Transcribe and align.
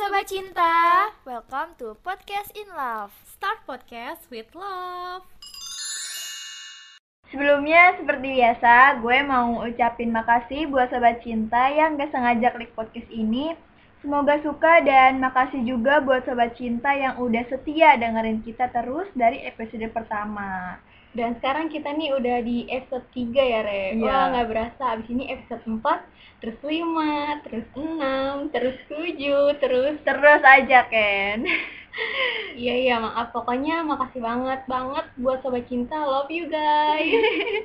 Sobat 0.00 0.32
Cinta, 0.32 1.12
welcome 1.28 1.76
to 1.76 1.92
Podcast 2.00 2.48
in 2.56 2.64
Love. 2.72 3.12
Start 3.36 3.60
podcast 3.68 4.24
with 4.32 4.48
love. 4.56 5.28
Sebelumnya, 7.28 8.00
seperti 8.00 8.40
biasa, 8.40 8.96
gue 9.04 9.18
mau 9.28 9.60
ucapin 9.60 10.08
makasih 10.08 10.72
buat 10.72 10.88
Sobat 10.88 11.20
Cinta 11.20 11.68
yang 11.68 12.00
gak 12.00 12.16
sengaja 12.16 12.48
klik 12.48 12.72
podcast 12.72 13.12
ini. 13.12 13.52
Semoga 14.00 14.40
suka 14.40 14.80
dan 14.80 15.20
makasih 15.20 15.68
juga 15.68 16.00
buat 16.00 16.24
Sobat 16.24 16.56
Cinta 16.56 16.96
yang 16.96 17.20
udah 17.20 17.44
setia 17.52 18.00
dengerin 18.00 18.40
kita 18.40 18.72
terus 18.72 19.04
dari 19.12 19.44
episode 19.44 19.84
pertama. 19.92 20.80
Dan 21.10 21.34
sekarang 21.42 21.66
kita 21.74 21.90
nih 21.90 22.14
udah 22.14 22.38
di 22.46 22.70
episode 22.70 23.02
3 23.10 23.34
ya, 23.34 23.60
Re. 23.66 23.84
Iya. 23.98 24.06
Wah, 24.06 24.24
nggak 24.30 24.48
berasa. 24.48 24.82
Abis 24.94 25.08
ini 25.10 25.26
episode 25.26 25.66
4, 25.66 25.82
terus 26.38 26.58
5, 26.62 27.44
terus 27.46 27.66
6, 27.74 28.54
terus 28.54 28.78
7, 28.86 29.58
terus... 29.58 29.94
Terus 30.06 30.42
aja, 30.46 30.80
Ken. 30.86 31.42
Iya, 32.54 32.74
iya, 32.76 32.94
maaf. 33.00 33.32
Pokoknya 33.32 33.82
makasih 33.86 34.20
banget, 34.20 34.60
banget 34.68 35.06
buat 35.16 35.40
Sobat 35.40 35.64
Cinta. 35.66 35.96
Love 35.96 36.30
you, 36.30 36.46
guys. 36.50 37.08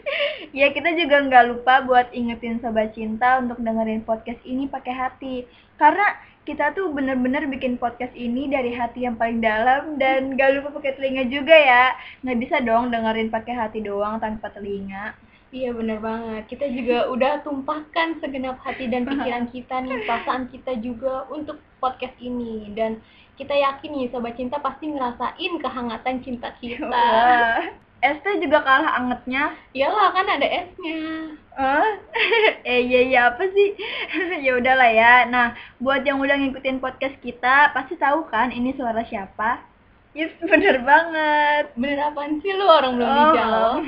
ya, 0.59 0.71
kita 0.71 0.95
juga 0.95 1.25
nggak 1.25 1.45
lupa 1.52 1.83
buat 1.83 2.07
ingetin 2.16 2.63
Sobat 2.63 2.95
Cinta 2.95 3.43
untuk 3.43 3.59
dengerin 3.59 4.05
podcast 4.07 4.39
ini 4.47 4.69
pakai 4.71 4.93
hati. 4.95 5.35
Karena 5.75 6.16
kita 6.45 6.77
tuh 6.77 6.93
bener-bener 6.93 7.49
bikin 7.49 7.81
podcast 7.81 8.13
ini 8.13 8.45
dari 8.45 8.69
hati 8.69 9.09
yang 9.09 9.17
paling 9.17 9.41
dalam 9.41 9.97
dan 9.97 10.38
gak 10.38 10.61
lupa 10.61 10.77
pakai 10.77 10.94
telinga 10.94 11.25
juga 11.25 11.57
ya. 11.57 11.97
Nggak 12.21 12.38
bisa 12.38 12.55
dong 12.61 12.94
dengerin 12.94 13.33
pakai 13.33 13.53
hati 13.57 13.81
doang 13.81 14.21
tanpa 14.21 14.53
telinga. 14.53 15.17
Iya, 15.49 15.73
bener 15.73 15.97
banget. 15.97 16.45
Kita 16.45 16.69
juga 16.69 16.97
udah 17.13 17.41
tumpahkan 17.41 18.21
segenap 18.21 18.61
hati 18.61 18.85
dan 18.88 19.09
pikiran 19.09 19.49
kita 19.53 19.75
nih, 19.81 20.05
perasaan 20.05 20.45
kita 20.53 20.78
juga 20.80 21.25
untuk 21.33 21.57
podcast 21.81 22.16
ini. 22.22 22.69
Dan 22.78 23.02
kita 23.36 23.52
yakin 23.52 23.91
nih, 23.91 24.08
Sobat 24.11 24.39
Cinta 24.39 24.58
pasti 24.64 24.91
ngerasain 24.91 25.53
kehangatan 25.59 26.23
cinta 26.23 26.50
kita. 26.59 26.88
Wah, 26.88 27.67
ST 28.00 28.25
juga 28.39 28.64
kalah 28.64 29.00
angetnya. 29.00 29.55
Iyalah, 29.75 30.16
kan 30.16 30.28
ada 30.28 30.47
esnya. 30.47 31.36
Oh, 31.56 31.89
eh 32.67 32.80
iya 32.83 33.02
iya 33.08 33.19
apa 33.31 33.44
sih? 33.52 33.75
ya 34.45 34.59
udahlah 34.59 34.91
ya. 34.91 35.13
Nah, 35.28 35.56
buat 35.80 36.03
yang 36.03 36.19
udah 36.19 36.36
ngikutin 36.36 36.83
podcast 36.83 37.16
kita, 37.23 37.72
pasti 37.72 37.95
tahu 37.95 38.28
kan 38.28 38.52
ini 38.52 38.75
suara 38.75 39.03
siapa? 39.08 39.75
Yes, 40.16 40.31
bener 40.39 40.80
banget. 40.88 41.75
Bener 41.75 41.99
apaan 42.08 42.39
sih 42.39 42.55
lu 42.55 42.63
orang 42.63 42.95
belum 42.95 43.11
dijawab? 43.11 43.83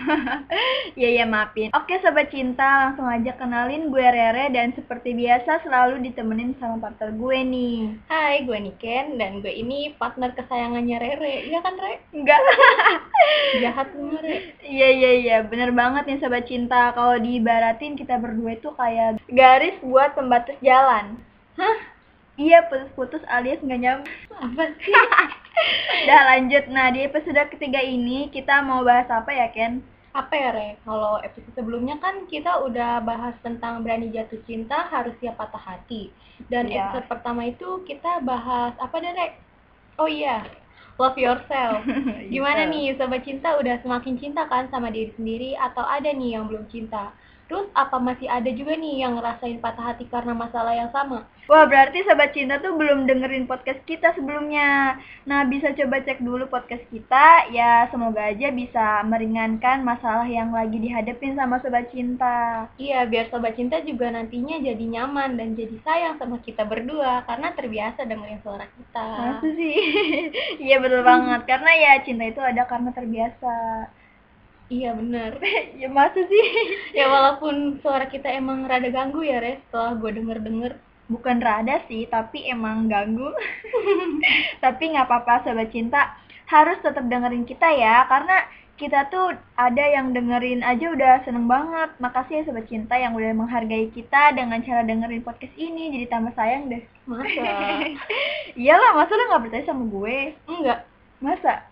ya 0.99 1.09
ya 1.15 1.23
maafin. 1.23 1.71
Oke 1.71 2.03
sobat 2.03 2.27
cinta, 2.35 2.83
langsung 2.91 3.07
aja 3.07 3.31
kenalin 3.39 3.87
gue 3.87 4.03
Rere 4.03 4.51
dan 4.51 4.75
seperti 4.75 5.15
biasa 5.15 5.63
selalu 5.63 6.03
ditemenin 6.03 6.51
sama 6.59 6.83
partner 6.83 7.15
gue 7.15 7.37
nih. 7.47 7.95
Hai, 8.11 8.43
gue 8.43 8.59
Niken 8.59 9.15
dan 9.15 9.39
gue 9.39 9.55
ini 9.55 9.95
partner 9.95 10.35
kesayangannya 10.35 10.99
Rere. 10.99 11.47
Iya 11.47 11.63
kan, 11.63 11.79
Re? 11.79 11.95
Enggak. 12.11 12.41
Jahat 13.63 13.87
lu, 13.95 14.19
Re. 14.19 14.51
Iya 14.67 14.87
iya 14.91 15.11
iya, 15.23 15.37
bener 15.47 15.71
banget 15.71 16.11
nih 16.11 16.19
sobat 16.19 16.43
cinta. 16.43 16.91
Kalau 16.91 17.15
diibaratin 17.23 17.95
kita 17.95 18.19
berdua 18.19 18.59
itu 18.59 18.67
kayak 18.75 19.23
garis 19.31 19.79
buat 19.79 20.11
pembatas 20.11 20.59
jalan. 20.59 21.23
Hah? 21.55 21.96
Iya, 22.37 22.69
putus-putus 22.69 23.25
alias 23.27 23.57
nggak 23.59 23.81
nyambung. 23.81 24.09
Apa 24.31 24.63
sih? 24.77 24.93
Udah 26.05 26.21
lanjut. 26.29 26.69
Nah, 26.69 26.93
di 26.93 27.01
episode 27.01 27.41
ketiga 27.49 27.81
ini 27.81 28.29
kita 28.29 28.61
mau 28.61 28.85
bahas 28.85 29.09
apa 29.09 29.33
ya, 29.33 29.49
Ken? 29.49 29.81
Apa 30.13 30.33
ya, 30.33 30.49
Re? 30.53 30.69
Kalau 30.81 31.17
episode 31.19 31.53
sebelumnya 31.53 31.97
kan 31.97 32.25
kita 32.25 32.61
udah 32.61 33.01
bahas 33.01 33.33
tentang 33.41 33.81
berani 33.81 34.09
jatuh 34.09 34.37
cinta 34.45 34.85
harus 34.87 35.17
siap 35.17 35.37
patah 35.37 35.57
hati. 35.59 36.13
Dan 36.45 36.69
Iya. 36.69 36.93
episode 36.93 37.09
pertama 37.09 37.41
itu 37.43 37.81
kita 37.83 38.21
bahas 38.21 38.77
apa 38.77 38.95
deh, 38.97 39.13
Re? 39.13 39.27
Oh 39.97 40.05
iya, 40.05 40.45
love 40.95 41.17
yourself. 41.17 41.81
Gimana 42.33 42.65
Gitu. 42.65 42.71
nih, 42.71 42.85
sobat 42.95 43.21
cinta 43.25 43.57
udah 43.57 43.81
semakin 43.81 44.13
cinta 44.15 44.45
kan 44.45 44.69
sama 44.69 44.93
diri 44.93 45.09
sendiri 45.13 45.57
atau 45.57 45.81
ada 45.81 46.09
nih 46.09 46.37
yang 46.37 46.45
belum 46.45 46.69
cinta? 46.69 47.13
Terus 47.47 47.71
apa 47.71 47.95
masih 47.97 48.27
ada 48.27 48.51
juga 48.51 48.75
nih 48.75 49.07
yang 49.07 49.15
ngerasain 49.15 49.63
patah 49.63 49.95
hati 49.95 50.03
karena 50.11 50.35
masalah 50.35 50.75
yang 50.75 50.91
sama? 50.91 51.23
Wah, 51.47 51.63
berarti 51.63 52.03
sobat 52.03 52.35
cinta 52.35 52.59
tuh 52.59 52.75
belum 52.75 53.07
dengerin 53.07 53.47
podcast 53.47 53.79
kita 53.87 54.11
sebelumnya. 54.19 54.99
Nah, 55.23 55.47
bisa 55.47 55.71
coba 55.71 56.03
cek 56.03 56.19
dulu 56.19 56.43
podcast 56.51 56.83
kita. 56.91 57.47
Ya, 57.55 57.87
semoga 57.87 58.27
aja 58.27 58.51
bisa 58.51 58.99
meringankan 59.07 59.79
masalah 59.79 60.27
yang 60.27 60.51
lagi 60.51 60.75
dihadapin 60.75 61.39
sama 61.39 61.63
sobat 61.63 61.87
cinta. 61.87 62.67
Iya, 62.75 63.07
biar 63.07 63.31
sobat 63.31 63.55
cinta 63.55 63.79
juga 63.79 64.11
nantinya 64.11 64.59
jadi 64.59 64.85
nyaman 64.99 65.39
dan 65.39 65.55
jadi 65.55 65.79
sayang 65.87 66.19
sama 66.19 66.43
kita 66.43 66.67
berdua 66.67 67.23
karena 67.23 67.55
terbiasa 67.55 68.03
dengerin 68.03 68.43
suara 68.43 68.67
kita. 68.67 69.07
Masa 69.39 69.47
sih? 69.55 69.75
Iya, 70.67 70.83
betul 70.83 70.99
banget. 71.07 71.47
Karena 71.47 71.71
ya 71.79 71.91
cinta 72.03 72.27
itu 72.27 72.43
ada 72.43 72.67
karena 72.67 72.91
terbiasa. 72.91 73.55
Iya 74.67 74.99
bener. 74.99 75.39
ya 75.81 75.87
masa 75.87 76.19
sih? 76.27 76.45
ya 76.91 77.07
walaupun 77.07 77.79
suara 77.79 78.11
kita 78.11 78.27
emang 78.27 78.67
rada 78.67 78.91
ganggu 78.91 79.23
ya, 79.23 79.39
Res, 79.39 79.63
setelah 79.67 79.95
gue 79.95 80.11
denger-denger. 80.11 80.71
Bukan 81.07 81.39
rada 81.39 81.79
sih, 81.87 82.03
tapi 82.11 82.51
emang 82.51 82.91
ganggu. 82.91 83.31
tapi 84.63 84.83
nggak 84.91 85.07
apa-apa 85.07 85.47
sobat 85.47 85.71
cinta, 85.71 86.19
harus 86.51 86.75
tetap 86.83 87.07
dengerin 87.07 87.47
kita 87.47 87.63
ya, 87.71 88.03
karena 88.11 88.43
kita 88.77 89.07
tuh 89.09 89.33
ada 89.55 89.81
yang 89.87 90.11
dengerin 90.11 90.61
aja 90.61 90.91
udah 90.91 91.23
seneng 91.23 91.47
banget. 91.47 91.95
Makasih 92.03 92.43
ya 92.43 92.51
sobat 92.51 92.67
cinta 92.67 92.99
yang 92.99 93.15
udah 93.15 93.31
menghargai 93.31 93.87
kita 93.95 94.35
dengan 94.35 94.59
cara 94.67 94.83
dengerin 94.83 95.23
podcast 95.23 95.55
ini, 95.55 95.95
jadi 95.95 96.11
tambah 96.11 96.35
sayang 96.35 96.67
deh. 96.67 96.83
Masa? 97.07 97.47
Iyalah, 98.59 98.99
masa 98.99 99.15
lu 99.15 99.23
nggak 99.31 99.43
percaya 99.47 99.63
sama 99.63 99.83
gue? 99.87 100.35
Enggak. 100.43 100.83
Masa? 101.23 101.63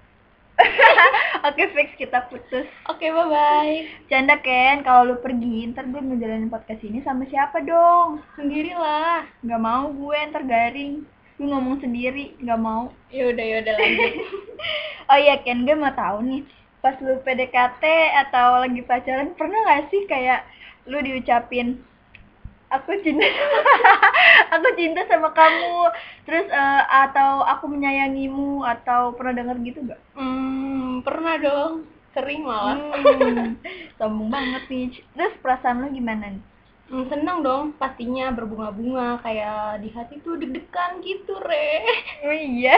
Oke 1.47 1.63
fix 1.75 1.93
kita 1.99 2.25
putus. 2.31 2.65
Oke, 2.89 3.11
bye-bye. 3.11 4.07
Canda 4.07 4.39
Ken, 4.39 4.81
kalau 4.81 5.13
lu 5.13 5.15
pergi 5.19 5.69
ntar 5.71 5.85
gue 5.91 5.99
ngejalanin 5.99 6.49
podcast 6.49 6.81
ini 6.81 7.03
sama 7.03 7.27
siapa 7.27 7.61
dong? 7.61 8.23
Sendirilah. 8.39 9.27
Nggak 9.43 9.61
mau 9.61 9.91
gue 9.91 10.17
ntar 10.31 10.43
garing. 10.47 11.03
Gue 11.35 11.47
ngomong 11.51 11.83
sendiri, 11.83 12.33
nggak 12.39 12.61
mau. 12.61 12.89
Yaudah, 13.11 13.45
yaudah 13.45 13.73
lanjut. 13.75 14.13
Oh 15.05 15.21
iya 15.21 15.37
Ken, 15.45 15.69
gue 15.69 15.77
mau 15.77 15.93
tahu 15.93 16.25
nih. 16.25 16.41
Pas 16.81 16.97
lu 16.97 17.21
PDKT 17.21 17.83
atau 18.25 18.65
lagi 18.65 18.81
pacaran, 18.81 19.37
pernah 19.37 19.61
nggak 19.61 19.93
sih 19.93 20.09
kayak 20.09 20.41
lu 20.89 20.97
diucapin 21.01 21.77
aku 22.73 22.97
cinta 23.05 23.25
aku 24.53 24.67
cinta 24.77 25.05
sama 25.05 25.29
kamu 25.31 25.89
terus 26.25 26.47
eh, 26.49 26.83
atau 27.05 27.45
aku 27.45 27.69
menyayangimu 27.69 28.65
atau 28.65 29.13
pernah 29.13 29.33
denger 29.37 29.57
gitu 29.61 29.79
gak? 29.85 30.01
hmm, 30.17 31.05
pernah 31.05 31.35
dong. 31.37 31.73
Sering 32.15 32.47
malah. 32.47 32.79
Hmm, 32.79 33.59
sombong 33.99 34.31
banget 34.31 34.63
nih. 34.71 34.87
Terus 35.11 35.35
perasaan 35.43 35.83
lu 35.83 35.91
gimana 35.91 36.31
nih? 36.31 36.43
Hmm, 36.85 37.09
senang 37.11 37.41
dong 37.43 37.73
pastinya 37.75 38.29
berbunga-bunga 38.31 39.17
kayak 39.19 39.81
di 39.83 39.89
hati 39.91 40.21
tuh 40.21 40.37
deg-degan 40.39 41.01
gitu 41.03 41.33
re 41.43 41.83
Oh 42.23 42.31
iya. 42.31 42.77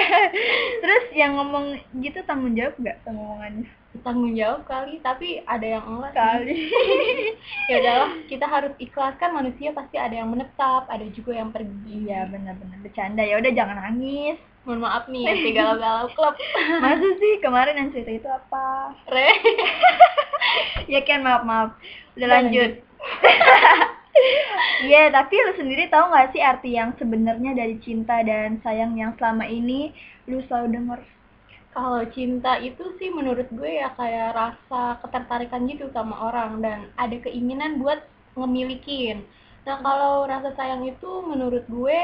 Terus 0.82 1.06
yang 1.14 1.38
ngomong 1.38 1.78
gitu 2.02 2.24
tanggung 2.26 2.58
jawab 2.58 2.74
gak 2.82 2.98
sama 3.06 3.20
omongannya? 3.20 3.70
Tanggung 4.04 4.34
jawab 4.34 4.66
kali 4.66 5.00
tapi 5.02 5.42
ada 5.46 5.66
yang 5.66 5.86
enggak. 5.86 6.14
Kali. 6.14 6.70
ya 7.70 7.76
udahlah 7.82 8.12
kita 8.28 8.46
harus 8.46 8.74
ikhlaskan 8.78 9.30
manusia 9.34 9.70
pasti 9.72 9.96
ada 9.98 10.16
yang 10.18 10.30
menetap 10.30 10.90
ada 10.90 11.06
juga 11.14 11.38
yang 11.38 11.50
pergi 11.54 12.08
Iya 12.08 12.30
benar-benar 12.30 12.78
bercanda 12.84 13.24
ya 13.24 13.40
udah 13.40 13.52
jangan 13.54 13.78
nangis. 13.82 14.38
mohon 14.68 14.84
maaf 14.84 15.08
nih 15.08 15.24
si 15.40 15.56
galau-galau 15.56 16.12
klub 16.12 16.36
Masa 16.84 17.08
sih 17.24 17.40
kemarin 17.40 17.80
yang 17.80 17.90
cerita 17.96 18.12
itu 18.12 18.28
apa? 18.28 18.92
re 19.08 19.32
ya 20.92 21.00
kan 21.08 21.24
maaf 21.24 21.44
maaf. 21.48 21.70
Udah 22.20 22.28
Udah 22.28 22.28
lanjut. 22.28 22.72
Iya, 24.78 25.10
tapi 25.14 25.34
lu 25.38 25.54
sendiri 25.58 25.90
tahu 25.90 26.10
nggak 26.10 26.30
sih 26.34 26.42
arti 26.42 26.74
yang 26.78 26.94
sebenarnya 26.98 27.54
dari 27.54 27.78
cinta 27.82 28.22
dan 28.26 28.62
sayang 28.62 28.94
yang 28.98 29.14
selama 29.18 29.46
ini 29.46 29.94
lu 30.30 30.42
selalu 30.46 30.74
denger? 30.74 31.00
Kalau 31.76 32.02
cinta 32.12 32.58
itu 32.60 32.96
sih 32.98 33.10
menurut 33.14 33.48
gue 33.54 33.80
ya 33.80 33.92
kayak 33.96 34.34
rasa 34.34 34.98
ketertarikan 35.04 35.68
gitu 35.70 35.88
sama 35.94 36.30
orang 36.32 36.60
dan 36.64 36.80
ada 36.98 37.16
keinginan 37.22 37.80
buat 37.82 38.04
ngemilikin 38.38 39.24
nah 39.68 39.80
kalau 39.84 40.24
rasa 40.24 40.56
sayang 40.56 40.88
itu 40.88 41.10
menurut 41.28 41.68
gue 41.68 42.00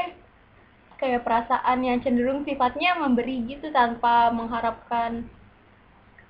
kayak 1.00 1.26
perasaan 1.26 1.82
yang 1.82 1.98
cenderung 2.04 2.46
sifatnya 2.46 2.94
memberi 2.96 3.42
gitu 3.50 3.72
tanpa 3.74 4.30
mengharapkan 4.30 5.26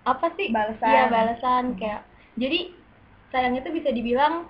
apa 0.04 0.28
sih 0.36 0.52
Balasan. 0.52 0.88
Iya 0.88 1.04
balasan 1.08 1.64
kayak 1.80 2.02
jadi 2.36 2.72
sayang 3.32 3.54
itu 3.58 3.68
bisa 3.72 3.90
dibilang 3.90 4.46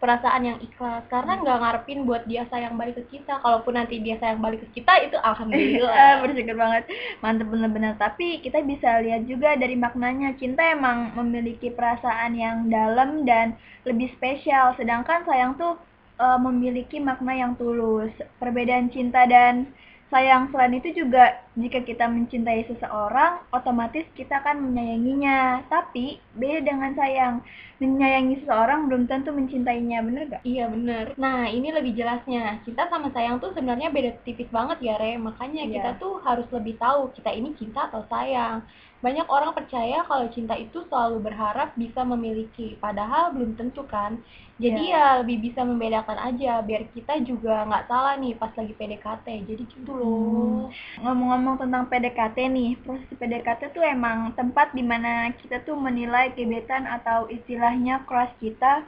perasaan 0.00 0.42
yang 0.42 0.58
ikhlas. 0.64 1.04
Karena 1.12 1.36
nggak 1.38 1.60
ngarepin 1.60 2.08
buat 2.08 2.24
dia 2.24 2.48
sayang 2.48 2.74
balik 2.80 2.98
ke 2.98 3.20
kita. 3.20 3.38
Kalaupun 3.44 3.76
nanti 3.76 4.00
dia 4.00 4.16
sayang 4.16 4.40
balik 4.40 4.64
ke 4.66 4.80
kita 4.80 4.92
itu 5.04 5.16
Ah, 5.22 5.36
alhamdulillah 5.36 6.24
bersyukur 6.24 6.56
banget. 6.56 6.88
Mantep 7.20 7.46
bener-bener. 7.52 7.94
Tapi 8.00 8.40
kita 8.40 8.64
bisa 8.64 8.98
lihat 9.04 9.28
juga 9.28 9.54
dari 9.60 9.76
maknanya. 9.76 10.34
Cinta 10.40 10.64
emang 10.64 11.12
memiliki 11.14 11.68
perasaan 11.68 12.34
yang 12.34 12.72
dalam 12.72 13.28
dan 13.28 13.54
lebih 13.84 14.08
spesial. 14.16 14.72
Sedangkan 14.80 15.22
sayang 15.28 15.60
tuh 15.60 15.76
eh, 16.18 16.38
memiliki 16.40 16.98
makna 16.98 17.36
yang 17.36 17.52
tulus. 17.60 18.10
Perbedaan 18.40 18.88
cinta 18.88 19.28
dan 19.28 19.68
sayang 20.10 20.50
selain 20.50 20.74
itu 20.74 20.90
juga 21.06 21.38
jika 21.54 21.86
kita 21.86 22.10
mencintai 22.10 22.66
seseorang 22.66 23.46
otomatis 23.54 24.02
kita 24.18 24.42
akan 24.42 24.70
menyayanginya 24.70 25.62
tapi 25.70 26.18
beda 26.34 26.66
dengan 26.66 26.92
sayang 26.98 27.34
menyayangi 27.80 28.44
seseorang 28.44 28.90
belum 28.92 29.08
tentu 29.08 29.32
mencintainya 29.32 30.04
bener 30.04 30.28
gak? 30.28 30.42
Iya 30.44 30.68
bener. 30.68 31.16
Nah 31.16 31.48
ini 31.48 31.72
lebih 31.72 31.96
jelasnya. 31.96 32.60
Cinta 32.68 32.84
sama 32.92 33.08
sayang 33.16 33.40
tuh 33.40 33.56
sebenarnya 33.56 33.88
beda 33.88 34.20
tipis 34.20 34.52
banget 34.52 34.84
ya 34.84 35.00
Re. 35.00 35.16
Makanya 35.16 35.64
Iya. 35.64 35.72
kita 35.80 35.90
tuh 35.96 36.20
harus 36.20 36.44
lebih 36.52 36.76
tahu 36.76 37.08
kita 37.16 37.32
ini 37.32 37.56
cinta 37.56 37.88
atau 37.88 38.04
sayang. 38.12 38.60
Banyak 39.00 39.26
orang 39.32 39.56
percaya 39.56 40.04
kalau 40.04 40.28
cinta 40.28 40.52
itu 40.60 40.84
selalu 40.92 41.24
berharap 41.24 41.72
bisa 41.72 42.04
memiliki. 42.04 42.76
Padahal 42.76 43.32
belum 43.32 43.56
tentu 43.56 43.80
kan. 43.88 44.20
Jadi 44.60 44.92
ya 44.92 45.24
lebih 45.24 45.40
bisa 45.40 45.64
membedakan 45.64 46.20
aja 46.20 46.60
biar 46.60 46.84
kita 46.92 47.16
juga 47.24 47.64
nggak 47.64 47.88
salah 47.88 48.20
nih 48.20 48.36
pas 48.36 48.52
lagi 48.52 48.76
PDKT. 48.76 49.26
Jadi 49.48 49.62
gitu 49.64 49.92
loh. 49.96 50.68
Ngomong-ngomong 51.00 51.64
tentang 51.64 51.88
PDKT 51.88 52.36
nih, 52.52 52.76
proses 52.84 53.08
PDKT 53.16 53.72
tuh 53.72 53.80
emang 53.80 54.36
tempat 54.36 54.76
di 54.76 54.84
mana 54.84 55.32
kita 55.40 55.64
tuh 55.64 55.80
menilai 55.80 56.36
gebetan 56.36 56.84
atau 56.84 57.24
istilahnya 57.32 58.04
crush 58.04 58.36
kita 58.36 58.84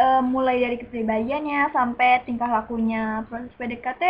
eh, 0.00 0.22
mulai 0.24 0.64
dari 0.64 0.80
kepribadiannya 0.80 1.76
sampai 1.76 2.24
tingkah 2.24 2.48
lakunya. 2.48 3.28
Proses 3.28 3.52
PDKT 3.60 4.00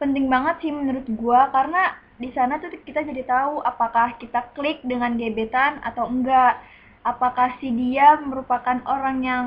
penting 0.00 0.32
banget 0.32 0.64
sih 0.64 0.72
menurut 0.72 1.04
gua 1.20 1.52
karena 1.52 1.92
di 2.20 2.28
sana 2.36 2.60
tuh 2.60 2.68
kita 2.84 3.00
jadi 3.00 3.24
tahu 3.24 3.64
apakah 3.64 4.20
kita 4.20 4.52
klik 4.52 4.84
dengan 4.84 5.16
gebetan 5.16 5.80
atau 5.80 6.04
enggak. 6.04 6.60
Apakah 7.00 7.56
si 7.56 7.72
dia 7.72 8.20
merupakan 8.20 8.76
orang 8.84 9.24
yang 9.24 9.44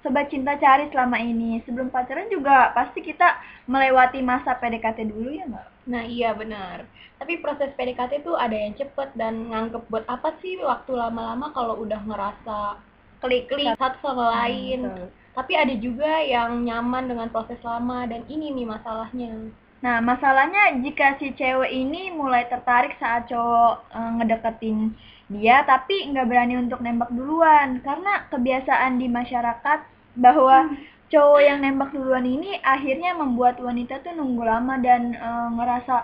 sobat 0.00 0.32
cinta 0.32 0.56
cari 0.56 0.88
selama 0.88 1.20
ini. 1.20 1.60
Sebelum 1.68 1.92
pacaran 1.92 2.32
juga 2.32 2.72
pasti 2.72 3.04
kita 3.04 3.36
melewati 3.68 4.24
masa 4.24 4.56
PDKT 4.56 5.12
dulu 5.12 5.36
ya 5.36 5.44
nggak? 5.44 5.68
Nah 5.92 6.02
iya 6.08 6.32
benar. 6.32 6.88
Tapi 7.20 7.44
proses 7.44 7.76
PDKT 7.76 8.24
tuh 8.24 8.40
ada 8.40 8.56
yang 8.56 8.72
cepet 8.72 9.12
dan 9.20 9.52
nganggep 9.52 9.84
buat 9.92 10.08
apa 10.08 10.32
sih 10.40 10.56
waktu 10.64 10.96
lama-lama 10.96 11.52
kalau 11.52 11.76
udah 11.84 12.00
ngerasa 12.08 12.80
klik-klik 13.20 13.68
satu 13.76 14.00
sama 14.00 14.44
lain. 14.44 14.88
Betul. 14.88 15.08
Tapi 15.34 15.52
ada 15.60 15.74
juga 15.76 16.24
yang 16.24 16.62
nyaman 16.64 17.04
dengan 17.10 17.28
proses 17.28 17.60
lama 17.60 18.08
dan 18.08 18.24
ini 18.32 18.48
nih 18.48 18.64
masalahnya. 18.64 19.52
Nah, 19.84 20.00
masalahnya 20.00 20.80
jika 20.80 21.20
si 21.20 21.36
cewek 21.36 21.68
ini 21.68 22.08
mulai 22.08 22.48
tertarik 22.48 22.96
saat 22.96 23.28
cowok 23.28 23.74
eh, 23.92 24.10
ngedeketin 24.16 24.78
dia, 25.28 25.60
tapi 25.68 26.08
nggak 26.08 26.24
berani 26.24 26.54
untuk 26.56 26.80
nembak 26.80 27.12
duluan, 27.12 27.84
karena 27.84 28.24
kebiasaan 28.32 28.96
di 28.96 29.12
masyarakat 29.12 29.78
bahwa 30.16 30.72
cowok 31.12 31.40
yang 31.44 31.58
nembak 31.60 31.92
duluan 31.92 32.24
ini 32.24 32.56
akhirnya 32.64 33.12
membuat 33.12 33.60
wanita 33.60 34.00
tuh 34.00 34.16
nunggu 34.16 34.42
lama 34.48 34.80
dan 34.80 35.12
eh, 35.12 35.48
ngerasa 35.52 35.94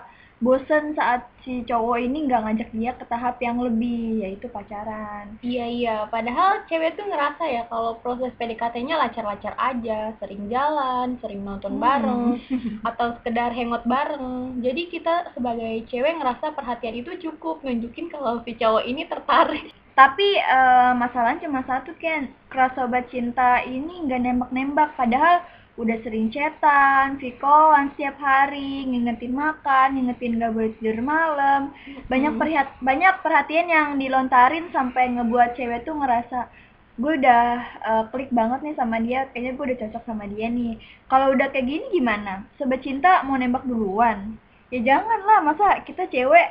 bosen 0.41 0.97
saat 0.97 1.29
si 1.45 1.61
cowok 1.65 2.01
ini 2.01 2.25
nggak 2.25 2.41
ngajak 2.41 2.69
dia 2.73 2.91
ke 2.97 3.05
tahap 3.05 3.37
yang 3.37 3.61
lebih, 3.61 4.25
yaitu 4.25 4.49
pacaran. 4.49 5.37
Iya 5.45 5.65
iya, 5.69 5.95
padahal 6.09 6.65
cewek 6.65 6.97
tuh 6.97 7.05
ngerasa 7.05 7.43
ya 7.45 7.63
kalau 7.69 8.01
proses 8.01 8.33
PDKT-nya 8.41 8.97
lancar-lancar 8.97 9.53
aja, 9.57 10.17
sering 10.17 10.49
jalan, 10.49 11.21
sering 11.21 11.45
nonton 11.45 11.77
bareng, 11.77 12.41
atau 12.89 13.13
sekedar 13.21 13.53
hangout 13.53 13.85
bareng. 13.85 14.57
Jadi 14.65 14.89
kita 14.89 15.29
sebagai 15.37 15.85
cewek 15.93 16.17
ngerasa 16.17 16.57
perhatian 16.57 16.97
itu 16.97 17.29
cukup 17.29 17.61
nunjukin 17.61 18.09
kalau 18.09 18.41
si 18.41 18.57
cowok 18.57 18.83
ini 18.89 19.05
tertarik. 19.05 19.69
Tapi 19.93 20.27
eh, 20.41 20.93
masalahnya 20.97 21.45
cuma 21.45 21.61
satu 21.69 21.93
Ken, 22.01 22.33
keras 22.49 22.73
sobat 22.73 23.05
cinta 23.13 23.61
ini 23.61 24.09
nggak 24.09 24.21
nembak-nembak, 24.25 24.97
padahal 24.97 25.45
udah 25.79 25.97
sering 26.03 26.27
chatan, 26.27 27.15
vikolan 27.15 27.95
setiap 27.95 28.19
hari, 28.19 28.83
ngingetin 28.83 29.31
makan, 29.31 29.95
ngingetin 29.95 30.35
nggak 30.35 30.51
boleh 30.51 30.71
tidur 30.77 30.99
malam, 30.99 31.71
banyak 32.11 32.33
perhat 32.35 32.67
banyak 32.83 33.15
perhatian 33.23 33.67
yang 33.71 33.87
dilontarin 33.95 34.67
sampai 34.75 35.15
ngebuat 35.15 35.55
cewek 35.55 35.87
tuh 35.87 35.95
ngerasa 35.95 36.51
gue 36.99 37.13
udah 37.23 37.45
eh, 37.87 38.03
klik 38.11 38.29
banget 38.35 38.59
nih 38.61 38.75
sama 38.75 38.99
dia, 38.99 39.25
kayaknya 39.31 39.51
gue 39.55 39.65
udah 39.71 39.79
cocok 39.79 40.03
sama 40.05 40.25
dia 40.27 40.47
nih. 40.51 40.75
Kalau 41.07 41.31
udah 41.33 41.47
kayak 41.49 41.67
gini 41.67 41.85
gimana? 41.95 42.43
Sobat 42.59 42.83
cinta 42.83 43.23
mau 43.23 43.39
nembak 43.39 43.63
duluan? 43.63 44.35
Ya 44.69 44.79
jangan 44.83 45.19
lah, 45.23 45.39
masa 45.39 45.81
kita 45.87 46.05
cewek 46.11 46.47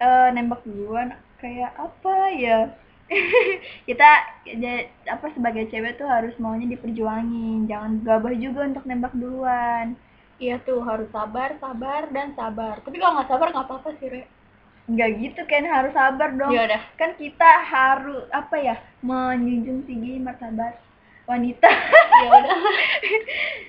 eh, 0.00 0.28
nembak 0.32 0.64
duluan 0.64 1.12
kayak 1.36 1.76
apa 1.76 2.16
ya 2.32 2.58
kita 3.88 4.08
apa 5.06 5.26
sebagai 5.34 5.70
cewek 5.70 5.94
tuh 5.94 6.08
harus 6.10 6.34
maunya 6.42 6.66
diperjuangin 6.66 7.70
jangan 7.70 8.02
gabah 8.02 8.34
juga 8.34 8.66
untuk 8.66 8.84
nembak 8.86 9.14
duluan 9.14 9.94
Iya 10.36 10.60
tuh 10.68 10.84
harus 10.84 11.08
sabar, 11.16 11.56
sabar, 11.56 12.12
dan 12.12 12.36
sabar. 12.36 12.84
Tapi 12.84 13.00
kalau 13.00 13.16
nggak 13.16 13.28
sabar 13.32 13.48
nggak 13.56 13.66
apa-apa 13.72 13.88
sih, 13.96 14.12
Re. 14.12 14.28
nggak 14.86 15.10
gitu 15.18 15.40
kan 15.48 15.64
harus 15.66 15.90
sabar 15.96 16.30
dong 16.36 16.52
Ya 16.54 16.62
udah. 16.68 16.82
kan 16.94 17.10
kita 17.18 17.50
harus 17.66 18.22
apa 18.30 18.54
ya 18.54 18.76
menjunjung 19.02 19.82
tinggi 19.82 20.20
martabat 20.22 20.78
wanita 21.26 21.66
Ya 22.22 22.28
udah. 22.30 22.58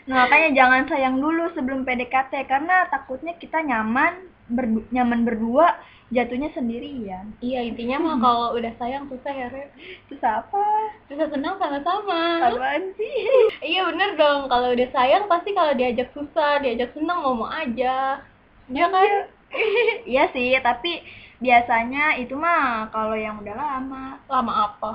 nah 0.06 0.28
makanya 0.30 0.50
jangan 0.54 0.84
sayang 0.86 1.18
dulu 1.18 1.50
sebelum 1.58 1.88
PDKT 1.90 2.46
karena 2.46 2.86
takutnya 2.94 3.34
kita 3.40 3.66
nyaman 3.66 4.30
berdu- 4.48 4.88
nyaman 4.90 5.24
berdua 5.24 5.76
jatuhnya 6.08 6.48
sendirian 6.50 7.36
Iya 7.38 7.64
intinya 7.64 8.00
mah 8.00 8.16
kalau 8.18 8.48
udah 8.56 8.72
sayang 8.76 9.08
susah 9.08 9.28
ya, 9.30 9.48
Re. 9.48 9.68
terus 10.08 10.24
apa 10.24 10.64
Susah 11.06 11.28
senang 11.28 11.56
sama-sama. 11.58 12.48
apaan 12.48 12.96
sih 12.96 13.16
Iya 13.72 13.84
bener 13.86 14.16
dong, 14.16 14.48
kalau 14.48 14.72
udah 14.72 14.88
sayang 14.88 15.28
pasti 15.28 15.52
kalau 15.52 15.74
diajak 15.74 16.08
susah, 16.12 16.60
diajak 16.60 16.92
senang 16.92 17.20
ngomong 17.22 17.52
aja. 17.52 18.24
Iya 18.68 18.86
kan? 18.88 19.12
iya 20.08 20.24
sih 20.28 20.56
tapi 20.60 21.04
biasanya 21.38 22.16
itu 22.18 22.36
mah 22.36 22.88
kalau 22.88 23.16
yang 23.16 23.40
udah 23.40 23.56
lama 23.56 24.20
Lama 24.26 24.54
apa? 24.66 24.92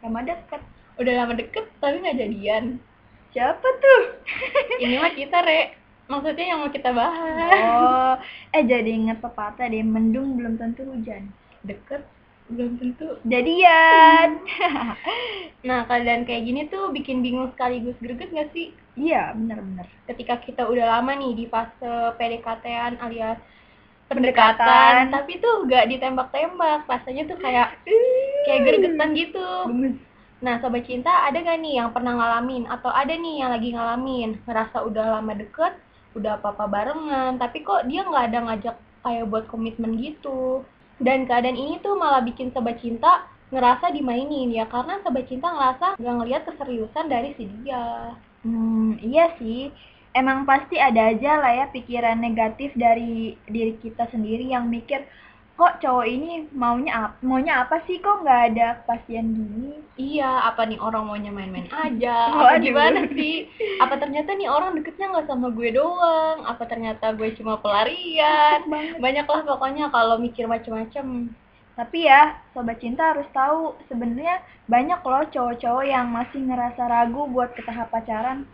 lama 0.00 0.20
deket 0.22 0.60
Udah 0.96 1.12
lama 1.16 1.32
deket 1.34 1.72
tapi 1.76 1.98
nggak 1.98 2.16
jadian. 2.18 2.76
siapa 3.30 3.64
tuh 3.64 4.02
Ini 4.78 4.96
mah 4.98 5.12
kita, 5.14 5.40
Re. 5.40 5.72
Maksudnya 6.10 6.46
yang 6.50 6.58
mau 6.60 6.70
kita 6.70 6.90
bahas. 6.90 7.70
oh 7.70 8.14
eh 8.50 8.62
jadi 8.66 8.90
inget 8.90 9.18
pepatah 9.22 9.66
deh 9.66 9.84
mendung 9.86 10.34
belum 10.34 10.58
tentu 10.58 10.82
hujan 10.84 11.30
Deket 11.62 12.02
belum 12.50 12.72
tentu. 12.76 13.08
jadian 13.24 14.28
Nah, 15.68 15.84
keadaan 15.86 16.26
kayak 16.26 16.42
gini 16.42 16.60
tuh 16.66 16.90
bikin 16.90 17.22
bingung 17.22 17.52
sekaligus 17.54 17.94
greget 18.02 18.32
nggak 18.32 18.50
sih? 18.50 18.74
iya 18.98 19.30
bener-bener 19.32 19.86
Ketika 20.04 20.42
kita 20.42 20.62
udah 20.66 20.98
lama 20.98 21.12
nih 21.14 21.32
di 21.36 21.44
fase 21.46 21.92
PDKT-an 22.18 22.98
alias 22.98 23.38
Pendekatan. 24.10 24.58
pendekatan, 24.58 25.14
tapi 25.14 25.38
tuh 25.38 25.54
nggak 25.64 25.86
ditembak-tembak, 25.86 26.82
rasanya 26.84 27.30
tuh 27.30 27.38
kayak 27.38 27.78
kayak 28.42 28.60
gregetan 28.66 29.14
gitu. 29.14 29.46
Nah, 30.40 30.58
sobat 30.58 30.82
cinta, 30.82 31.12
ada 31.28 31.38
gak 31.38 31.60
nih 31.60 31.78
yang 31.78 31.94
pernah 31.94 32.18
ngalamin 32.18 32.64
atau 32.66 32.90
ada 32.90 33.12
nih 33.14 33.34
yang 33.38 33.50
lagi 33.54 33.70
ngalamin 33.70 34.40
ngerasa 34.48 34.82
udah 34.82 35.06
lama 35.14 35.32
deket, 35.36 35.78
udah 36.14 36.38
apa-apa 36.40 36.64
barengan, 36.66 37.38
tapi 37.38 37.62
kok 37.62 37.86
dia 37.86 38.02
nggak 38.02 38.26
ada 38.32 38.38
ngajak 38.50 38.76
kayak 39.04 39.28
buat 39.30 39.44
komitmen 39.46 39.96
gitu. 39.98 40.66
Dan 41.00 41.24
keadaan 41.24 41.56
ini 41.56 41.80
tuh 41.80 41.96
malah 41.96 42.20
bikin 42.20 42.52
sobat 42.52 42.76
cinta 42.82 43.24
ngerasa 43.50 43.90
dimainin 43.90 44.52
ya 44.54 44.68
karena 44.70 45.02
sobat 45.02 45.26
cinta 45.26 45.50
ngerasa 45.50 45.98
nggak 45.98 46.16
ngeliat 46.22 46.42
keseriusan 46.46 47.06
dari 47.08 47.34
si 47.34 47.48
dia. 47.60 48.14
Hmm, 48.44 49.00
iya 49.00 49.32
sih. 49.40 49.72
Emang 50.10 50.42
pasti 50.42 50.74
ada 50.74 51.14
aja 51.14 51.38
lah 51.38 51.52
ya 51.54 51.66
pikiran 51.70 52.18
negatif 52.18 52.74
dari 52.74 53.38
diri 53.46 53.78
kita 53.78 54.10
sendiri 54.10 54.42
yang 54.50 54.66
mikir 54.66 55.06
kok 55.60 55.76
cowok 55.84 56.06
ini 56.08 56.48
maunya 56.56 57.12
apa, 57.12 57.20
maunya 57.20 57.60
apa 57.60 57.84
sih 57.84 58.00
kok 58.00 58.24
nggak 58.24 58.40
ada 58.56 58.66
kepastian 58.80 59.36
gini. 59.36 59.84
Iya, 60.00 60.48
apa 60.48 60.64
nih 60.64 60.80
orang 60.80 61.04
maunya 61.04 61.28
main-main 61.28 61.68
aja? 61.84 62.32
Waduh. 62.32 62.56
Apa 62.56 62.64
gimana 62.64 63.00
sih? 63.12 63.44
Apa 63.76 64.00
ternyata 64.00 64.32
nih 64.32 64.48
orang 64.48 64.72
deketnya 64.80 65.12
nggak 65.12 65.28
sama 65.28 65.52
gue 65.52 65.68
doang? 65.76 66.48
Apa 66.48 66.64
ternyata 66.64 67.12
gue 67.12 67.28
cuma 67.36 67.60
pelarian? 67.60 68.64
Banyak 68.96 69.26
lah 69.28 69.42
pokoknya 69.44 69.92
kalau 69.92 70.16
mikir 70.16 70.48
macem-macem. 70.48 71.28
Tapi 71.76 72.08
ya, 72.08 72.40
sobat 72.56 72.80
cinta 72.80 73.12
harus 73.12 73.28
tahu 73.36 73.76
sebenarnya 73.92 74.40
banyak 74.68 75.00
loh 75.04 75.24
cowok-cowok 75.28 75.84
yang 75.84 76.08
masih 76.08 76.40
ngerasa 76.44 76.82
ragu 76.88 77.28
buat 77.28 77.52
ke 77.52 77.60
tahap 77.68 77.92
pacaran. 77.92 78.48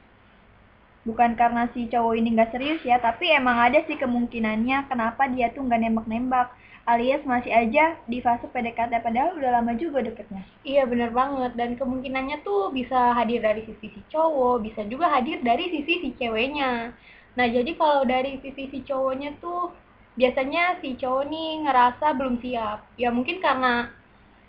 Bukan 1.07 1.39
karena 1.39 1.71
si 1.71 1.87
cowok 1.87 2.19
ini 2.19 2.35
nggak 2.35 2.51
serius 2.51 2.83
ya, 2.83 2.99
tapi 2.99 3.31
emang 3.31 3.55
ada 3.55 3.79
sih 3.87 3.95
kemungkinannya 3.95 4.91
kenapa 4.91 5.31
dia 5.31 5.55
tuh 5.55 5.63
nggak 5.63 5.81
nembak-nembak. 5.87 6.51
Alias 6.87 7.27
masih 7.27 7.51
aja 7.51 7.99
di 8.07 8.23
fase 8.23 8.47
PDKT 8.47 9.03
padahal 9.03 9.35
udah 9.35 9.59
lama 9.59 9.75
juga 9.75 10.07
deketnya. 10.07 10.47
Iya 10.63 10.87
bener 10.87 11.11
banget 11.11 11.59
dan 11.59 11.75
kemungkinannya 11.75 12.47
tuh 12.47 12.71
bisa 12.71 13.11
hadir 13.11 13.43
dari 13.43 13.67
sisi 13.67 13.91
si 13.91 14.01
cowok, 14.07 14.63
bisa 14.63 14.87
juga 14.87 15.11
hadir 15.11 15.43
dari 15.43 15.67
sisi 15.67 15.99
si 15.99 16.15
ceweknya. 16.15 16.95
Nah 17.35 17.47
jadi 17.51 17.75
kalau 17.75 18.07
dari 18.07 18.39
sisi 18.39 18.71
si 18.71 18.87
cowoknya 18.87 19.35
tuh 19.43 19.75
biasanya 20.15 20.79
si 20.79 20.95
cowok 20.95 21.27
nih 21.27 21.51
ngerasa 21.67 22.07
belum 22.15 22.39
siap. 22.39 22.87
Ya 22.95 23.11
mungkin 23.11 23.43
karena 23.43 23.91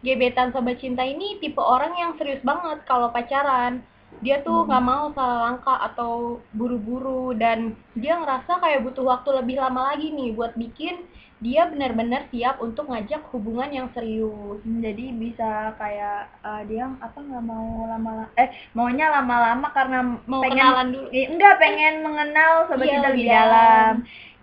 gebetan 0.06 0.54
sobat 0.54 0.78
cinta 0.78 1.02
ini 1.02 1.42
tipe 1.42 1.58
orang 1.58 1.98
yang 1.98 2.14
serius 2.22 2.46
banget 2.46 2.86
kalau 2.86 3.10
pacaran. 3.10 3.82
Dia 4.26 4.42
tuh 4.42 4.66
nggak 4.68 4.84
mau 4.84 5.06
salah 5.14 5.38
langkah 5.52 5.78
atau 5.88 6.12
buru-buru. 6.58 7.38
Dan 7.38 7.76
dia 7.94 8.18
ngerasa 8.18 8.58
kayak 8.64 8.84
butuh 8.86 9.06
waktu 9.06 9.30
lebih 9.40 9.56
lama 9.64 9.94
lagi 9.94 10.10
nih 10.14 10.34
buat 10.38 10.54
bikin 10.58 10.96
dia 11.38 11.70
benar-benar 11.70 12.26
siap 12.34 12.58
untuk 12.66 12.90
ngajak 12.90 13.22
hubungan 13.30 13.70
yang 13.70 13.88
serius. 13.94 14.58
Hmm, 14.66 14.82
jadi 14.82 15.14
bisa 15.14 15.50
kayak 15.78 16.34
eh, 16.42 16.62
dia 16.66 16.90
apa 16.98 17.18
nggak 17.22 17.46
mau 17.46 17.86
lama 17.86 18.26
eh 18.42 18.50
maunya 18.74 19.06
lama-lama 19.14 19.70
karena 19.70 20.00
Mau 20.26 20.42
pengen 20.42 20.58
kenalan 20.58 20.88
dulu. 20.94 21.08
Eh, 21.14 21.26
enggak 21.30 21.56
pengen 21.62 21.94
mengenal 22.02 22.66
sobat 22.68 22.90
Iya, 22.90 22.94
cinta 22.98 23.10
lebih 23.14 23.26
dalam. 23.30 23.94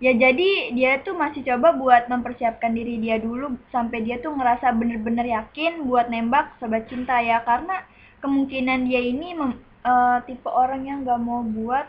ya 0.03 0.11
jadi 0.11 0.49
dia 0.75 0.91
tuh 1.07 1.15
masih 1.15 1.41
coba 1.47 1.71
buat 1.81 2.03
mempersiapkan 2.11 2.71
diri 2.75 2.99
dia 2.99 3.15
dulu 3.19 3.55
sampai 3.71 4.03
dia 4.03 4.19
tuh 4.19 4.35
ngerasa 4.35 4.75
bener-bener 4.75 5.23
yakin 5.23 5.87
buat 5.87 6.07
nembak 6.11 6.55
sobat 6.59 6.87
cinta 6.91 7.19
ya. 7.19 7.43
Karena 7.43 7.83
kemungkinan 8.23 8.79
dia 8.87 9.01
ini 9.11 9.27
mem- 9.39 9.61
eh, 9.85 10.17
tipe 10.27 10.49
orang 10.49 10.81
yang 10.89 10.97
nggak 11.05 11.21
mau 11.21 11.41
buat 11.45 11.85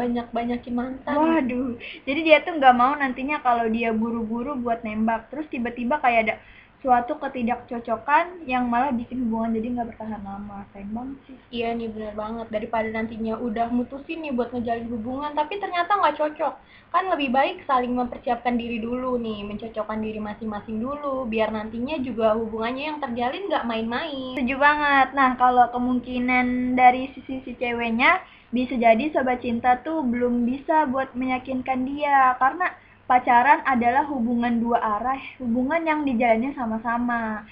Banyak-banyakin 0.00 0.74
mantan. 0.74 1.14
Waduh, 1.18 1.78
jadi 2.06 2.20
dia 2.26 2.36
tuh 2.46 2.52
nggak 2.58 2.76
mau 2.76 2.92
nantinya 2.94 3.36
kalau 3.46 3.66
dia 3.76 3.90
buru-buru 3.90 4.54
buat 4.64 4.80
nembak, 4.86 5.20
terus 5.30 5.46
tiba-tiba 5.50 5.98
kayak 6.04 6.20
ada 6.24 6.34
suatu 6.78 7.18
ketidakcocokan 7.18 8.46
yang 8.46 8.70
malah 8.70 8.94
bikin 8.94 9.26
hubungan 9.26 9.58
jadi 9.58 9.66
nggak 9.74 9.88
bertahan 9.94 10.22
lama. 10.22 10.62
Sayang 10.70 10.94
banget 10.94 11.18
sih. 11.26 11.36
Iya 11.50 11.74
nih 11.74 11.88
bener 11.90 12.14
banget 12.14 12.46
daripada 12.54 12.88
nantinya 12.90 13.34
udah 13.38 13.66
mutusin 13.74 14.22
nih 14.22 14.32
buat 14.34 14.54
ngejalin 14.54 14.88
hubungan 14.88 15.32
tapi 15.34 15.58
ternyata 15.58 15.98
nggak 15.98 16.16
cocok 16.18 16.54
kan 16.88 17.04
lebih 17.12 17.28
baik 17.28 17.68
saling 17.68 17.92
mempersiapkan 17.92 18.56
diri 18.56 18.80
dulu 18.80 19.20
nih 19.20 19.44
mencocokkan 19.44 20.00
diri 20.00 20.16
masing-masing 20.24 20.80
dulu 20.80 21.28
biar 21.28 21.52
nantinya 21.52 22.00
juga 22.00 22.32
hubungannya 22.32 22.84
yang 22.88 22.98
terjalin 23.04 23.44
nggak 23.44 23.68
main-main 23.68 24.40
Setuju 24.40 24.56
banget. 24.56 25.08
Nah, 25.12 25.36
kalau 25.36 25.66
kemungkinan 25.74 26.78
dari 26.78 27.12
sisi 27.12 27.44
si 27.44 27.52
ceweknya 27.58 28.22
bisa 28.48 28.80
jadi 28.80 29.12
sobat 29.12 29.44
cinta 29.44 29.76
tuh 29.84 30.00
belum 30.00 30.48
bisa 30.48 30.88
buat 30.88 31.12
meyakinkan 31.12 31.84
dia 31.84 32.32
karena 32.40 32.72
pacaran 33.08 33.64
adalah 33.64 34.04
hubungan 34.12 34.60
dua 34.60 34.78
arah, 34.78 35.18
hubungan 35.40 35.80
yang 35.82 36.04
dijalannya 36.04 36.52
sama-sama. 36.52 37.48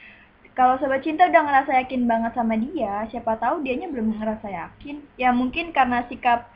Kalau 0.53 0.77
sobat 0.77 1.01
cinta 1.05 1.29
udah 1.29 1.43
ngerasa 1.43 1.73
yakin 1.85 2.05
banget 2.05 2.33
sama 2.37 2.55
dia, 2.61 3.09
siapa 3.09 3.41
tahu 3.41 3.65
dianya 3.65 3.89
belum 3.89 4.21
ngerasa 4.21 4.49
yakin. 4.53 5.01
Ya 5.17 5.33
mungkin 5.33 5.73
karena 5.73 6.05
sikap 6.09 6.49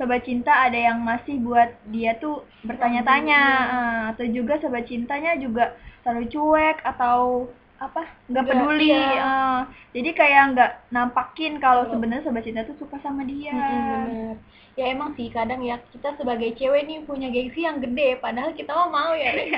sobat 0.00 0.24
cinta 0.24 0.52
ada 0.52 0.76
yang 0.76 1.00
masih 1.04 1.40
buat 1.40 1.72
dia 1.88 2.16
tuh 2.16 2.44
bertanya-tanya 2.64 3.40
eh, 3.68 4.02
atau 4.12 4.24
juga 4.28 4.60
sobat 4.60 4.84
cintanya 4.88 5.36
juga 5.40 5.76
terlalu 6.04 6.28
cuek 6.32 6.84
atau 6.84 7.48
apa 7.76 8.08
nggak 8.32 8.44
peduli 8.48 8.88
iya. 8.88 9.20
eh. 9.20 9.60
jadi 9.92 10.10
kayak 10.16 10.42
nggak 10.56 10.72
nampakin 10.88 11.60
kalau 11.60 11.84
Betul. 11.84 11.92
sebenarnya 12.00 12.24
sobat 12.24 12.44
cinta 12.48 12.64
tuh 12.64 12.76
suka 12.80 12.96
sama 13.04 13.22
dia 13.24 13.52
bener. 13.52 14.40
Ya 14.76 14.92
emang 14.92 15.16
sih 15.16 15.32
kadang 15.32 15.64
ya 15.64 15.80
kita 15.88 16.20
sebagai 16.20 16.52
cewek 16.52 16.84
nih 16.84 17.00
punya 17.08 17.32
gengsi 17.32 17.64
yang 17.64 17.80
gede 17.80 18.20
padahal 18.20 18.52
kita 18.52 18.76
mah 18.76 18.92
mau 18.92 19.12
ya 19.16 19.32
Re. 19.32 19.48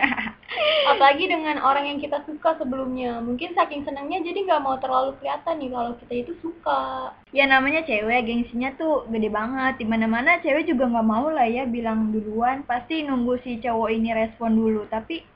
Apalagi 0.95 1.27
dengan 1.27 1.59
orang 1.59 1.91
yang 1.91 1.99
kita 1.99 2.23
suka 2.23 2.55
sebelumnya 2.55 3.19
Mungkin 3.19 3.51
saking 3.51 3.83
senangnya 3.83 4.23
jadi 4.23 4.47
nggak 4.47 4.63
mau 4.63 4.79
terlalu 4.79 5.19
kelihatan 5.19 5.59
nih 5.59 5.75
kalau 5.75 5.93
kita 5.99 6.15
itu 6.23 6.33
suka 6.39 7.11
ya 7.35 7.51
namanya 7.51 7.83
cewek 7.83 8.31
gengsinya 8.31 8.71
tuh 8.79 9.11
gede 9.11 9.27
banget 9.27 9.83
di 9.83 9.87
mana-mana 9.91 10.39
cewek 10.39 10.71
juga 10.71 10.87
nggak 10.87 11.09
mau 11.11 11.27
lah 11.35 11.51
ya 11.51 11.67
bilang 11.67 12.15
duluan 12.15 12.63
pasti 12.63 13.03
nunggu 13.03 13.43
si 13.43 13.59
cowok 13.59 13.91
ini 13.91 14.15
respon 14.15 14.55
dulu 14.55 14.87
tapi 14.87 15.27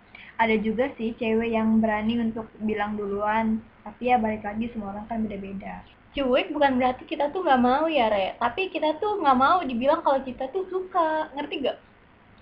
ada 0.41 0.57
juga 0.59 0.89
sih 0.97 1.13
cewek 1.19 1.53
yang 1.53 1.83
berani 1.83 2.21
untuk 2.21 2.49
bilang 2.63 2.97
duluan 2.97 3.61
tapi 3.83 4.15
ya 4.15 4.17
balik 4.19 4.47
lagi 4.47 4.71
semua 4.71 4.95
orang 4.95 5.07
kan 5.11 5.27
beda-beda. 5.27 5.83
Cuek 6.13 6.53
bukan 6.53 6.77
berarti 6.77 7.03
kita 7.09 7.33
tuh 7.33 7.43
nggak 7.43 7.63
mau 7.63 7.89
ya 7.89 8.13
Re. 8.13 8.37
Tapi 8.39 8.69
kita 8.71 9.01
tuh 9.01 9.19
nggak 9.19 9.39
mau 9.39 9.59
dibilang 9.65 10.05
kalau 10.05 10.21
kita 10.23 10.47
tuh 10.53 10.69
suka. 10.71 11.33
Ngerti 11.35 11.67
gak? 11.67 11.79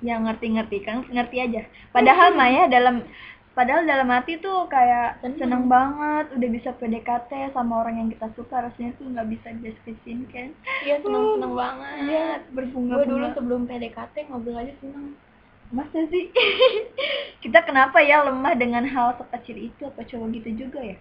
ya 0.00 0.16
ngerti-ngerti 0.16 0.78
kan? 0.80 1.04
Ngerti 1.08 1.36
aja. 1.44 1.62
Padahal 1.92 2.32
mah 2.32 2.48
ya 2.48 2.64
dalam 2.72 3.04
padahal 3.52 3.84
dalam 3.84 4.08
hati 4.08 4.40
tuh 4.40 4.64
kayak 4.72 5.20
Seneng. 5.20 5.38
seneng 5.38 5.62
banget 5.68 6.32
udah 6.32 6.48
bisa 6.48 6.70
PDKT 6.76 7.52
sama 7.52 7.84
orang 7.84 8.04
yang 8.04 8.08
kita 8.08 8.28
suka. 8.36 8.68
Rasanya 8.68 8.96
tuh 8.96 9.06
nggak 9.12 9.28
bisa 9.28 9.48
deskripsiin 9.60 10.20
kan? 10.28 10.48
Iya 10.84 11.00
seneng-seneng 11.04 11.52
banget. 11.54 11.94
Iya, 12.10 12.26
berbunga-bunga. 12.52 13.06
Dulu 13.06 13.26
sebelum 13.36 13.60
PDKT 13.68 14.14
ngobrol 14.28 14.60
aja 14.60 14.74
seneng 14.82 15.14
masa 15.70 16.06
sih? 16.10 16.30
Kita 17.42 17.64
kenapa 17.64 18.02
ya 18.02 18.26
lemah 18.26 18.54
dengan 18.58 18.84
hal 18.86 19.16
sekecil 19.18 19.70
itu? 19.70 19.82
Apa 19.86 20.02
cowok 20.06 20.28
gitu 20.38 20.66
juga 20.66 20.80
ya? 20.82 20.96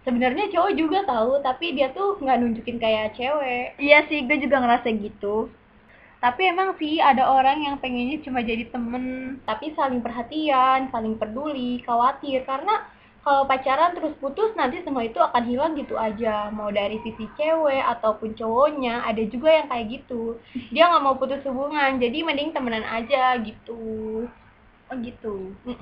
Sebenarnya 0.00 0.48
cowok 0.48 0.72
juga 0.76 0.98
tahu 1.04 1.44
tapi 1.44 1.76
dia 1.76 1.92
tuh 1.92 2.16
nggak 2.20 2.38
nunjukin 2.40 2.80
kayak 2.80 3.16
cewek. 3.16 3.76
Iya 3.76 4.08
sih 4.08 4.24
gue 4.24 4.36
juga 4.40 4.60
ngerasa 4.60 4.88
gitu. 4.96 5.52
Tapi 6.20 6.52
emang 6.52 6.76
sih 6.76 7.00
ada 7.00 7.32
orang 7.32 7.64
yang 7.64 7.76
pengennya 7.80 8.20
cuma 8.20 8.44
jadi 8.44 8.68
temen. 8.68 9.36
Tapi 9.48 9.72
saling 9.72 10.04
perhatian, 10.04 10.92
saling 10.92 11.16
peduli, 11.16 11.80
khawatir. 11.84 12.44
Karena 12.44 12.84
kalau 13.20 13.44
pacaran 13.44 13.92
terus 13.92 14.16
putus 14.16 14.56
nanti 14.56 14.80
semua 14.80 15.04
itu 15.04 15.20
akan 15.20 15.44
hilang 15.44 15.72
gitu 15.76 15.94
aja. 16.00 16.48
Mau 16.48 16.72
dari 16.72 16.96
sisi 17.04 17.28
cewek 17.36 17.84
ataupun 17.84 18.32
cowoknya 18.32 19.04
ada 19.04 19.20
juga 19.28 19.52
yang 19.52 19.68
kayak 19.68 19.86
gitu. 20.00 20.40
Dia 20.72 20.88
nggak 20.88 21.04
mau 21.04 21.16
putus 21.20 21.44
hubungan 21.44 22.00
jadi 22.00 22.24
mending 22.24 22.56
temenan 22.56 22.84
aja 22.84 23.36
gitu. 23.44 24.24
Oh 24.90 24.96
gitu. 25.00 25.52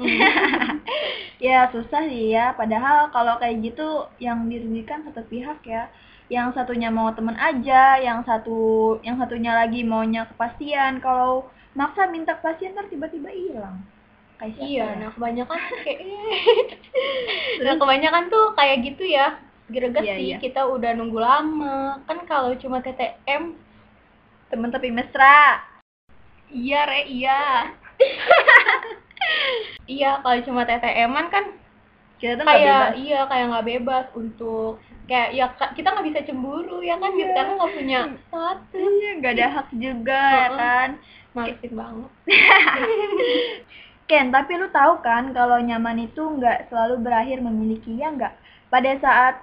Ya 1.38 1.70
susah 1.70 2.02
sih 2.10 2.34
ya. 2.34 2.50
Padahal 2.58 3.14
kalau 3.14 3.38
kayak 3.38 3.62
gitu 3.62 4.10
yang 4.18 4.50
dirugikan 4.50 5.06
satu 5.06 5.22
pihak 5.30 5.62
ya. 5.62 5.86
Yang 6.26 6.58
satunya 6.58 6.90
mau 6.90 7.14
temen 7.14 7.38
aja 7.38 7.94
yang 8.02 8.26
satu 8.26 8.98
yang 9.06 9.14
satunya 9.22 9.54
lagi 9.54 9.86
maunya 9.86 10.26
kepastian. 10.26 10.98
Kalau 10.98 11.46
maksa 11.78 12.10
minta 12.10 12.34
kepastian 12.34 12.74
ntar 12.74 12.90
tiba-tiba 12.90 13.30
hilang 13.30 13.78
kayak 14.38 14.54
Iya, 14.56 14.86
ya? 14.86 14.88
nah 14.96 15.10
kebanyakan 15.10 15.58
kayak 15.82 15.98
Nah 17.64 17.74
kebanyakan 17.74 18.24
tuh 18.28 18.44
kayak 18.54 18.76
gitu 18.86 19.04
ya. 19.04 19.26
Greget 19.68 20.00
Iya, 20.00 20.14
sih, 20.16 20.26
iya. 20.32 20.36
kita 20.40 20.64
udah 20.64 20.96
nunggu 20.96 21.18
lama. 21.18 22.00
Kan 22.08 22.24
kalau 22.24 22.56
cuma 22.56 22.80
TTM 22.80 23.52
temen 24.48 24.70
tapi 24.72 24.88
mesra. 24.88 25.60
Iya 26.48 26.80
re, 26.86 27.00
iya. 27.04 27.40
Iya, 29.84 30.20
kalau 30.20 30.38
cuma 30.42 30.64
TTM-an 30.64 31.28
kan 31.28 31.44
kita 32.16 32.34
tuh 32.34 32.44
kayak 32.44 32.64
bebas. 32.64 32.92
iya 32.98 33.20
kayak 33.24 33.46
nggak 33.46 33.66
bebas 33.68 34.06
untuk 34.12 34.76
kayak 35.04 35.30
ya 35.32 35.46
kita 35.72 35.88
nggak 35.88 36.06
bisa 36.08 36.20
cemburu 36.24 36.80
ya 36.80 36.96
kan? 36.96 37.12
Iya. 37.12 37.28
karena 37.32 37.52
nggak 37.56 37.72
punya 37.72 38.00
status. 38.22 38.72
Iya, 38.74 39.10
nggak 39.16 39.32
ada 39.34 39.46
hak 39.50 39.68
juga 39.74 40.22
ya 40.28 40.48
kan? 40.54 40.88
Malesin 41.32 41.72
banget 41.72 42.10
Ken, 44.08 44.32
tapi 44.32 44.56
lu 44.56 44.72
tahu 44.72 45.04
kan 45.04 45.36
kalau 45.36 45.60
nyaman 45.60 46.08
itu 46.08 46.24
nggak 46.24 46.72
selalu 46.72 47.04
berakhir 47.04 47.44
memiliki 47.44 48.00
ya 48.00 48.08
nggak? 48.08 48.32
Pada 48.72 48.96
saat 49.04 49.34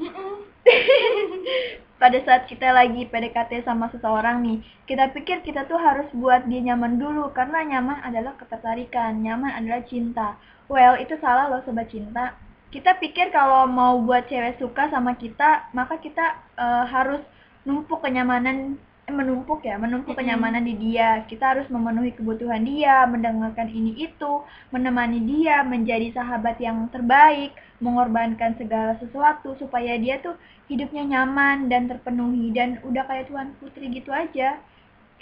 pada 2.00 2.18
saat 2.24 2.48
kita 2.48 2.72
lagi 2.72 3.04
PDKT 3.12 3.68
sama 3.68 3.92
seseorang 3.92 4.40
nih, 4.40 4.64
kita 4.88 5.12
pikir 5.12 5.44
kita 5.44 5.68
tuh 5.68 5.76
harus 5.76 6.08
buat 6.16 6.48
dia 6.48 6.64
nyaman 6.64 6.96
dulu 6.96 7.28
karena 7.36 7.60
nyaman 7.76 8.00
adalah 8.00 8.32
ketertarikan, 8.40 9.20
nyaman 9.20 9.52
adalah 9.52 9.84
cinta. 9.84 10.40
Well, 10.72 10.96
itu 10.96 11.20
salah 11.20 11.52
loh 11.52 11.60
sobat 11.68 11.92
cinta. 11.92 12.32
Kita 12.72 12.96
pikir 12.96 13.28
kalau 13.36 13.68
mau 13.68 14.00
buat 14.00 14.32
cewek 14.32 14.56
suka 14.56 14.88
sama 14.88 15.20
kita, 15.20 15.68
maka 15.76 16.00
kita 16.00 16.40
eh, 16.56 16.84
harus 16.88 17.20
numpuk 17.68 18.00
kenyamanan 18.00 18.80
menumpuk 19.06 19.62
ya, 19.62 19.78
menumpuk 19.78 20.18
kenyamanan 20.18 20.66
di 20.66 20.74
dia. 20.74 21.22
Kita 21.30 21.54
harus 21.54 21.70
memenuhi 21.70 22.10
kebutuhan 22.18 22.66
dia, 22.66 23.06
mendengarkan 23.06 23.70
ini 23.70 23.94
itu, 24.02 24.42
menemani 24.74 25.22
dia, 25.22 25.62
menjadi 25.62 26.10
sahabat 26.10 26.58
yang 26.58 26.90
terbaik, 26.90 27.54
mengorbankan 27.78 28.58
segala 28.58 28.98
sesuatu 28.98 29.54
supaya 29.62 29.94
dia 29.94 30.18
tuh 30.18 30.34
hidupnya 30.66 31.06
nyaman 31.06 31.70
dan 31.70 31.86
terpenuhi 31.86 32.50
dan 32.50 32.82
udah 32.82 33.06
kayak 33.06 33.30
tuan 33.30 33.54
putri 33.62 33.86
gitu 33.94 34.10
aja. 34.10 34.58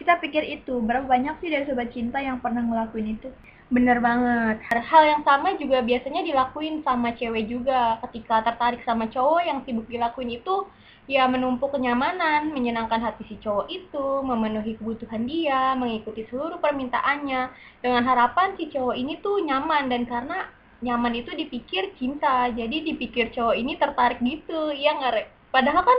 Kita 0.01 0.17
pikir 0.17 0.43
itu, 0.49 0.81
berapa 0.81 1.05
banyak 1.05 1.45
sih 1.45 1.53
dari 1.53 1.69
sobat 1.69 1.93
cinta 1.93 2.19
yang 2.25 2.41
pernah 2.41 2.65
ngelakuin 2.65 3.21
itu? 3.21 3.29
Bener 3.73 3.99
banget. 4.01 4.61
Hal 4.71 5.03
yang 5.09 5.23
sama 5.25 5.57
juga 5.57 5.81
biasanya 5.81 6.21
dilakuin 6.21 6.85
sama 6.85 7.17
cewek 7.17 7.49
juga. 7.49 7.97
Ketika 8.05 8.45
tertarik 8.45 8.85
sama 8.85 9.09
cowok 9.09 9.43
yang 9.45 9.59
sibuk 9.65 9.89
dilakuin 9.89 10.37
itu, 10.37 10.69
ya 11.09 11.29
menumpuk 11.29 11.73
kenyamanan, 11.73 12.53
menyenangkan 12.53 13.01
hati 13.01 13.25
si 13.29 13.37
cowok 13.41 13.67
itu, 13.69 14.07
memenuhi 14.25 14.77
kebutuhan 14.77 15.25
dia, 15.25 15.73
mengikuti 15.77 16.25
seluruh 16.29 16.61
permintaannya, 16.61 17.53
dengan 17.81 18.03
harapan 18.05 18.57
si 18.57 18.69
cowok 18.73 18.97
ini 18.97 19.21
tuh 19.21 19.41
nyaman 19.45 19.89
dan 19.89 20.09
karena 20.09 20.49
nyaman 20.85 21.17
itu 21.17 21.33
dipikir 21.33 21.97
cinta, 21.97 22.53
jadi 22.53 22.85
dipikir 22.85 23.33
cowok 23.33 23.57
ini 23.57 23.81
tertarik 23.81 24.21
gitu, 24.21 24.73
iya 24.73 24.93
nggak 24.97 25.13
Re? 25.13 25.25
Padahal 25.49 25.81
kan 25.85 25.99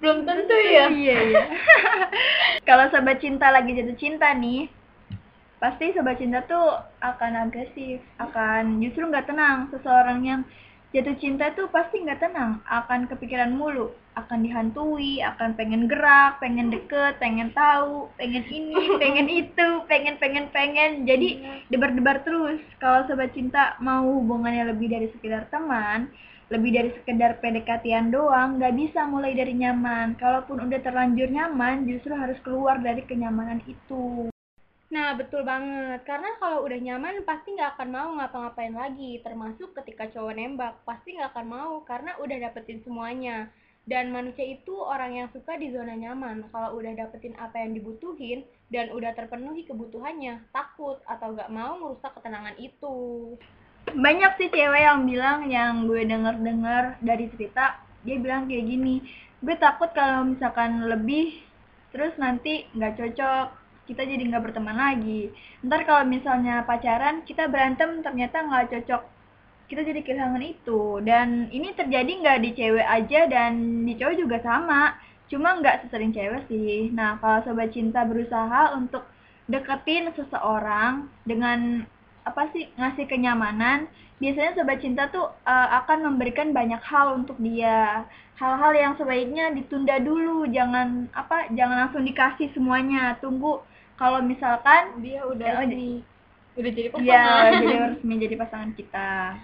belum 0.00 0.24
tentu 0.24 0.56
ya. 0.56 0.88
Iya, 0.88 1.16
iya. 1.28 1.44
Kalau 2.68 2.88
sobat 2.88 3.20
cinta 3.20 3.52
lagi 3.52 3.76
jatuh 3.76 3.96
cinta 4.00 4.32
nih, 4.32 4.68
pasti 5.62 5.94
sobat 5.94 6.18
cinta 6.18 6.42
tuh 6.50 6.74
akan 6.98 7.46
agresif, 7.46 8.02
akan 8.18 8.82
justru 8.82 9.06
nggak 9.06 9.30
tenang. 9.30 9.70
Seseorang 9.70 10.26
yang 10.26 10.42
jatuh 10.90 11.14
cinta 11.22 11.54
tuh 11.54 11.70
pasti 11.70 12.02
nggak 12.02 12.18
tenang, 12.18 12.58
akan 12.66 13.06
kepikiran 13.06 13.54
mulu, 13.54 13.94
akan 14.18 14.42
dihantui, 14.42 15.22
akan 15.22 15.54
pengen 15.54 15.86
gerak, 15.86 16.42
pengen 16.42 16.74
deket, 16.74 17.14
pengen 17.22 17.54
tahu, 17.54 18.10
pengen 18.18 18.42
ini, 18.50 18.74
pengen 19.02 19.30
itu, 19.30 19.68
pengen 19.86 20.18
pengen 20.18 20.50
pengen. 20.50 21.06
Jadi 21.06 21.46
debar-debar 21.70 22.26
terus. 22.26 22.58
Kalau 22.82 23.06
sobat 23.06 23.30
cinta 23.30 23.78
mau 23.78 24.02
hubungannya 24.02 24.66
lebih 24.74 24.90
dari 24.90 25.14
sekedar 25.14 25.46
teman, 25.54 26.10
lebih 26.50 26.74
dari 26.74 26.90
sekedar 26.90 27.38
PDKT-an 27.38 28.10
doang, 28.10 28.58
nggak 28.58 28.74
bisa 28.74 29.06
mulai 29.06 29.38
dari 29.38 29.54
nyaman. 29.54 30.18
Kalaupun 30.18 30.58
udah 30.58 30.82
terlanjur 30.82 31.30
nyaman, 31.30 31.86
justru 31.86 32.10
harus 32.18 32.36
keluar 32.42 32.82
dari 32.82 33.06
kenyamanan 33.06 33.62
itu. 33.70 34.31
Nah, 34.92 35.16
betul 35.16 35.40
banget. 35.40 36.04
Karena 36.04 36.36
kalau 36.36 36.68
udah 36.68 36.76
nyaman, 36.76 37.24
pasti 37.24 37.56
nggak 37.56 37.80
akan 37.80 37.88
mau 37.88 38.12
ngapa-ngapain 38.20 38.76
lagi. 38.76 39.24
Termasuk 39.24 39.72
ketika 39.80 40.12
cowok 40.12 40.36
nembak, 40.36 40.84
pasti 40.84 41.16
nggak 41.16 41.32
akan 41.32 41.46
mau 41.48 41.80
karena 41.88 42.12
udah 42.20 42.36
dapetin 42.36 42.84
semuanya. 42.84 43.48
Dan 43.88 44.12
manusia 44.12 44.44
itu 44.44 44.76
orang 44.78 45.16
yang 45.16 45.28
suka 45.32 45.56
di 45.56 45.72
zona 45.72 45.96
nyaman. 45.96 46.44
Kalau 46.52 46.76
udah 46.76 46.92
dapetin 46.92 47.32
apa 47.40 47.56
yang 47.64 47.72
dibutuhin 47.72 48.44
dan 48.68 48.92
udah 48.92 49.16
terpenuhi 49.16 49.64
kebutuhannya, 49.64 50.44
takut 50.52 51.00
atau 51.08 51.32
nggak 51.32 51.48
mau 51.48 51.80
merusak 51.80 52.12
ketenangan 52.12 52.54
itu. 52.60 52.94
Banyak 53.96 54.38
sih 54.38 54.52
cewek 54.52 54.86
yang 54.86 55.08
bilang 55.08 55.48
yang 55.48 55.88
gue 55.88 56.04
denger-denger 56.04 57.00
dari 57.02 57.26
cerita, 57.34 57.80
dia 58.06 58.20
bilang 58.22 58.46
kayak 58.46 58.70
gini, 58.70 59.02
gue 59.42 59.56
takut 59.58 59.90
kalau 59.90 60.22
misalkan 60.30 60.86
lebih, 60.86 61.42
terus 61.90 62.14
nanti 62.22 62.70
nggak 62.78 62.94
cocok, 62.94 63.61
kita 63.92 64.08
jadi 64.08 64.24
nggak 64.24 64.44
berteman 64.48 64.74
lagi. 64.74 65.28
Ntar 65.60 65.84
kalau 65.84 66.08
misalnya 66.08 66.64
pacaran 66.64 67.20
kita 67.28 67.46
berantem 67.52 68.00
ternyata 68.00 68.40
nggak 68.40 68.72
cocok. 68.72 69.02
Kita 69.68 69.80
jadi 69.84 70.00
kehilangan 70.00 70.42
itu. 70.42 71.04
Dan 71.04 71.52
ini 71.52 71.76
terjadi 71.76 72.08
nggak 72.08 72.38
di 72.40 72.50
cewek 72.56 72.88
aja 72.88 73.20
dan 73.28 73.84
di 73.84 73.92
cowok 74.00 74.16
juga 74.16 74.36
sama. 74.40 74.96
Cuma 75.28 75.60
nggak 75.60 75.86
sesering 75.86 76.16
cewek 76.16 76.48
sih. 76.48 76.88
Nah 76.96 77.20
kalau 77.20 77.44
sobat 77.44 77.68
cinta 77.76 78.08
berusaha 78.08 78.72
untuk 78.72 79.04
deketin 79.44 80.08
seseorang 80.16 81.12
dengan 81.28 81.84
apa 82.22 82.48
sih 82.54 82.70
ngasih 82.78 83.10
kenyamanan 83.10 83.90
biasanya 84.22 84.54
sobat 84.54 84.78
cinta 84.78 85.10
tuh 85.10 85.26
uh, 85.42 85.68
akan 85.82 86.14
memberikan 86.14 86.54
banyak 86.54 86.78
hal 86.86 87.18
untuk 87.18 87.34
dia. 87.42 88.06
Hal-hal 88.38 88.72
yang 88.74 88.94
sebaiknya 88.94 89.50
ditunda 89.50 89.98
dulu. 89.98 90.46
Jangan 90.46 91.10
apa 91.10 91.50
jangan 91.50 91.86
langsung 91.86 92.06
dikasih 92.06 92.54
semuanya. 92.54 93.18
Tunggu 93.18 93.62
kalau 94.02 94.18
misalkan 94.26 94.98
dia 94.98 95.22
udah 95.22 95.46
ya, 95.46 95.58
resmi 95.62 96.02
udah 96.58 96.72
jadi 96.74 96.88
pasangan 96.90 97.50
jadi 97.62 97.76
resmi 97.94 98.14
jadi 98.18 98.34
pasangan 98.34 98.70
kita. 98.74 99.38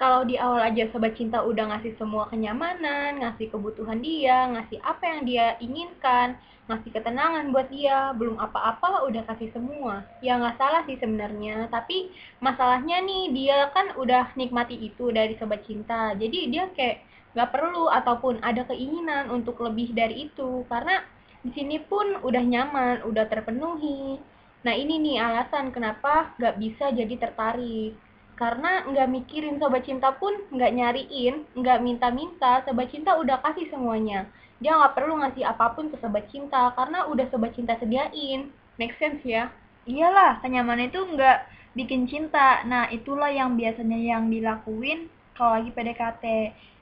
kalau 0.00 0.24
di 0.24 0.40
awal 0.40 0.64
aja 0.64 0.88
sobat 0.88 1.12
cinta 1.12 1.44
udah 1.44 1.76
ngasih 1.76 1.92
semua 2.00 2.24
kenyamanan, 2.32 3.20
ngasih 3.20 3.52
kebutuhan 3.52 4.00
dia, 4.00 4.48
ngasih 4.48 4.80
apa 4.80 5.04
yang 5.04 5.20
dia 5.28 5.46
inginkan, 5.60 6.40
ngasih 6.72 6.88
ketenangan 6.88 7.52
buat 7.52 7.68
dia, 7.68 8.16
belum 8.16 8.40
apa-apa 8.40 9.04
udah 9.12 9.28
kasih 9.28 9.52
semua. 9.52 10.00
Ya 10.24 10.40
nggak 10.40 10.56
salah 10.56 10.88
sih 10.88 10.96
sebenarnya, 10.96 11.68
tapi 11.68 12.08
masalahnya 12.40 13.04
nih 13.04 13.28
dia 13.36 13.68
kan 13.76 13.92
udah 14.00 14.32
nikmati 14.40 14.80
itu 14.80 15.12
dari 15.12 15.36
sobat 15.36 15.68
cinta, 15.68 16.16
jadi 16.16 16.38
dia 16.48 16.64
kayak 16.72 17.04
nggak 17.36 17.52
perlu 17.52 17.92
ataupun 17.92 18.40
ada 18.40 18.64
keinginan 18.72 19.28
untuk 19.28 19.60
lebih 19.60 19.92
dari 19.92 20.32
itu, 20.32 20.64
karena 20.72 21.04
di 21.40 21.50
sini 21.56 21.80
pun 21.80 22.20
udah 22.20 22.44
nyaman, 22.44 23.00
udah 23.08 23.24
terpenuhi. 23.24 24.20
Nah 24.60 24.74
ini 24.76 25.00
nih 25.00 25.16
alasan 25.24 25.72
kenapa 25.72 26.36
nggak 26.36 26.60
bisa 26.60 26.92
jadi 26.92 27.14
tertarik. 27.16 27.96
Karena 28.36 28.84
nggak 28.88 29.08
mikirin 29.08 29.56
sobat 29.60 29.84
cinta 29.84 30.16
pun 30.16 30.32
nggak 30.52 30.72
nyariin 30.72 31.44
nggak 31.56 31.80
minta-minta 31.80 32.64
sobat 32.64 32.92
cinta 32.92 33.16
udah 33.16 33.40
kasih 33.40 33.68
semuanya. 33.72 34.28
Dia 34.60 34.76
nggak 34.76 34.96
perlu 34.96 35.16
ngasih 35.20 35.44
apa 35.48 35.72
pun 35.72 35.88
ke 35.88 35.96
sobat 36.00 36.28
cinta 36.28 36.72
karena 36.76 37.08
udah 37.08 37.24
sobat 37.32 37.56
cinta 37.56 37.76
sediain. 37.80 38.52
Make 38.76 38.96
sense 39.00 39.24
ya? 39.24 39.48
Iyalah 39.88 40.44
kenyamanan 40.44 40.92
itu 40.92 41.00
nggak 41.00 41.38
bikin 41.72 42.04
cinta. 42.04 42.60
Nah 42.68 42.92
itulah 42.92 43.32
yang 43.32 43.56
biasanya 43.56 43.96
yang 43.96 44.28
dilakuin 44.28 45.08
kalau 45.32 45.56
lagi 45.56 45.72
PDKT 45.72 46.24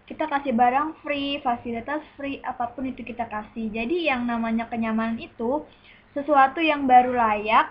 kita 0.08 0.24
kasih 0.24 0.56
barang 0.56 1.04
free 1.04 1.36
fasilitas 1.44 2.00
free 2.16 2.40
apa 2.40 2.72
pun 2.72 2.88
itu 2.88 3.04
kita 3.04 3.28
kasih 3.28 3.68
jadi 3.68 4.16
yang 4.16 4.24
namanya 4.24 4.64
kenyamanan 4.72 5.20
itu 5.20 5.68
sesuatu 6.16 6.64
yang 6.64 6.88
baru 6.88 7.12
layak 7.12 7.68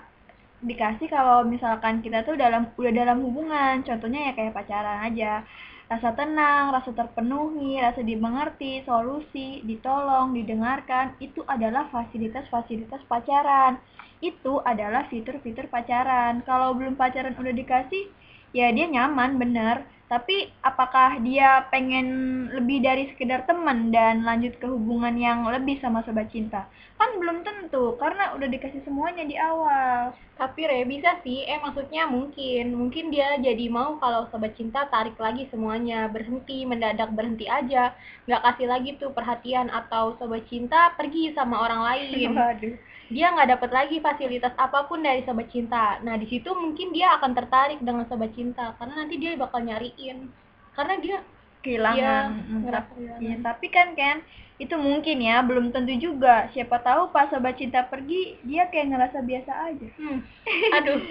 dikasih 0.61 1.09
kalau 1.09 1.41
misalkan 1.41 2.05
kita 2.05 2.21
tuh 2.21 2.37
dalam 2.37 2.69
udah 2.77 2.93
dalam 2.93 3.25
hubungan 3.25 3.81
contohnya 3.81 4.29
ya 4.29 4.31
kayak 4.37 4.53
pacaran 4.53 4.99
aja 5.09 5.41
rasa 5.87 6.11
tenang, 6.19 6.75
rasa 6.75 6.91
terpenuhi, 6.91 7.79
rasa 7.79 8.03
dimengerti, 8.03 8.83
solusi, 8.83 9.63
ditolong, 9.63 10.35
didengarkan, 10.35 11.15
itu 11.23 11.47
adalah 11.47 11.87
fasilitas-fasilitas 11.87 13.07
pacaran. 13.07 13.79
Itu 14.19 14.59
adalah 14.67 15.07
fitur-fitur 15.07 15.71
pacaran. 15.71 16.43
Kalau 16.43 16.75
belum 16.75 16.99
pacaran 16.99 17.39
udah 17.39 17.55
dikasih, 17.55 18.11
ya 18.51 18.67
dia 18.75 18.87
nyaman 18.91 19.39
bener 19.39 19.87
tapi 20.07 20.47
apakah 20.63 21.19
dia 21.19 21.67
pengen 21.67 22.07
lebih 22.55 22.79
dari 22.79 23.11
sekedar 23.11 23.43
teman 23.43 23.91
dan 23.91 24.23
lanjut 24.23 24.55
ke 24.55 24.63
hubungan 24.63 25.11
yang 25.19 25.43
lebih 25.43 25.83
sama 25.83 25.99
sobat 26.07 26.31
cinta? 26.31 26.63
Kan 26.95 27.19
belum 27.19 27.43
tentu 27.43 27.99
karena 27.99 28.31
udah 28.31 28.47
dikasih 28.47 28.87
semuanya 28.87 29.27
di 29.27 29.35
awal. 29.35 30.15
Tapi 30.39 30.63
Re 30.63 30.87
bisa 30.87 31.19
sih. 31.27 31.43
Eh 31.43 31.59
maksudnya 31.59 32.07
mungkin. 32.07 32.71
Mungkin 32.71 33.11
dia 33.11 33.35
jadi 33.35 33.67
mau 33.67 33.99
kalau 33.99 34.31
sobat 34.31 34.55
cinta 34.55 34.87
tarik 34.87 35.19
lagi 35.19 35.51
semuanya. 35.51 36.07
Berhenti 36.07 36.63
mendadak 36.63 37.11
berhenti 37.11 37.43
aja. 37.51 37.91
Nggak 38.31 38.43
kasih 38.47 38.67
lagi 38.71 38.89
tuh 38.95 39.11
perhatian 39.11 39.67
atau 39.67 40.15
sobat 40.15 40.47
cinta 40.47 40.95
pergi 40.95 41.35
sama 41.35 41.59
orang 41.67 41.83
lain. 41.83 42.31
Waduh 42.39 42.96
dia 43.07 43.31
nggak 43.31 43.57
dapat 43.57 43.69
lagi 43.71 43.97
fasilitas 44.03 44.53
apa 44.59 44.87
pun 44.87 45.03
dari 45.03 45.23
sobat 45.23 45.47
cinta. 45.51 45.99
Nah 46.03 46.15
di 46.19 46.27
situ 46.27 46.51
mungkin 46.51 46.91
dia 46.91 47.15
akan 47.19 47.31
tertarik 47.31 47.79
dengan 47.79 48.03
sobat 48.07 48.31
cinta 48.35 48.75
karena 48.75 48.93
nanti 49.03 49.15
dia 49.15 49.35
bakal 49.39 49.63
nyariin 49.63 50.27
karena 50.75 50.95
dia 51.01 51.17
kehilangan 51.65 52.27
kehilangan. 52.63 53.19
ya, 53.23 53.35
tapi 53.41 53.67
kan 53.73 53.87
kan 53.97 54.21
itu 54.57 54.73
mungkin 54.77 55.21
ya 55.21 55.41
belum 55.45 55.69
tentu 55.69 55.93
juga 55.97 56.49
siapa 56.53 56.81
tahu 56.81 57.13
pas 57.13 57.29
sobat 57.29 57.57
cinta 57.57 57.85
pergi 57.85 58.37
dia 58.45 58.69
kayak 58.69 58.93
ngerasa 58.93 59.19
biasa 59.21 59.51
aja 59.69 59.87
hmm, 59.97 60.19
aduh 60.77 61.01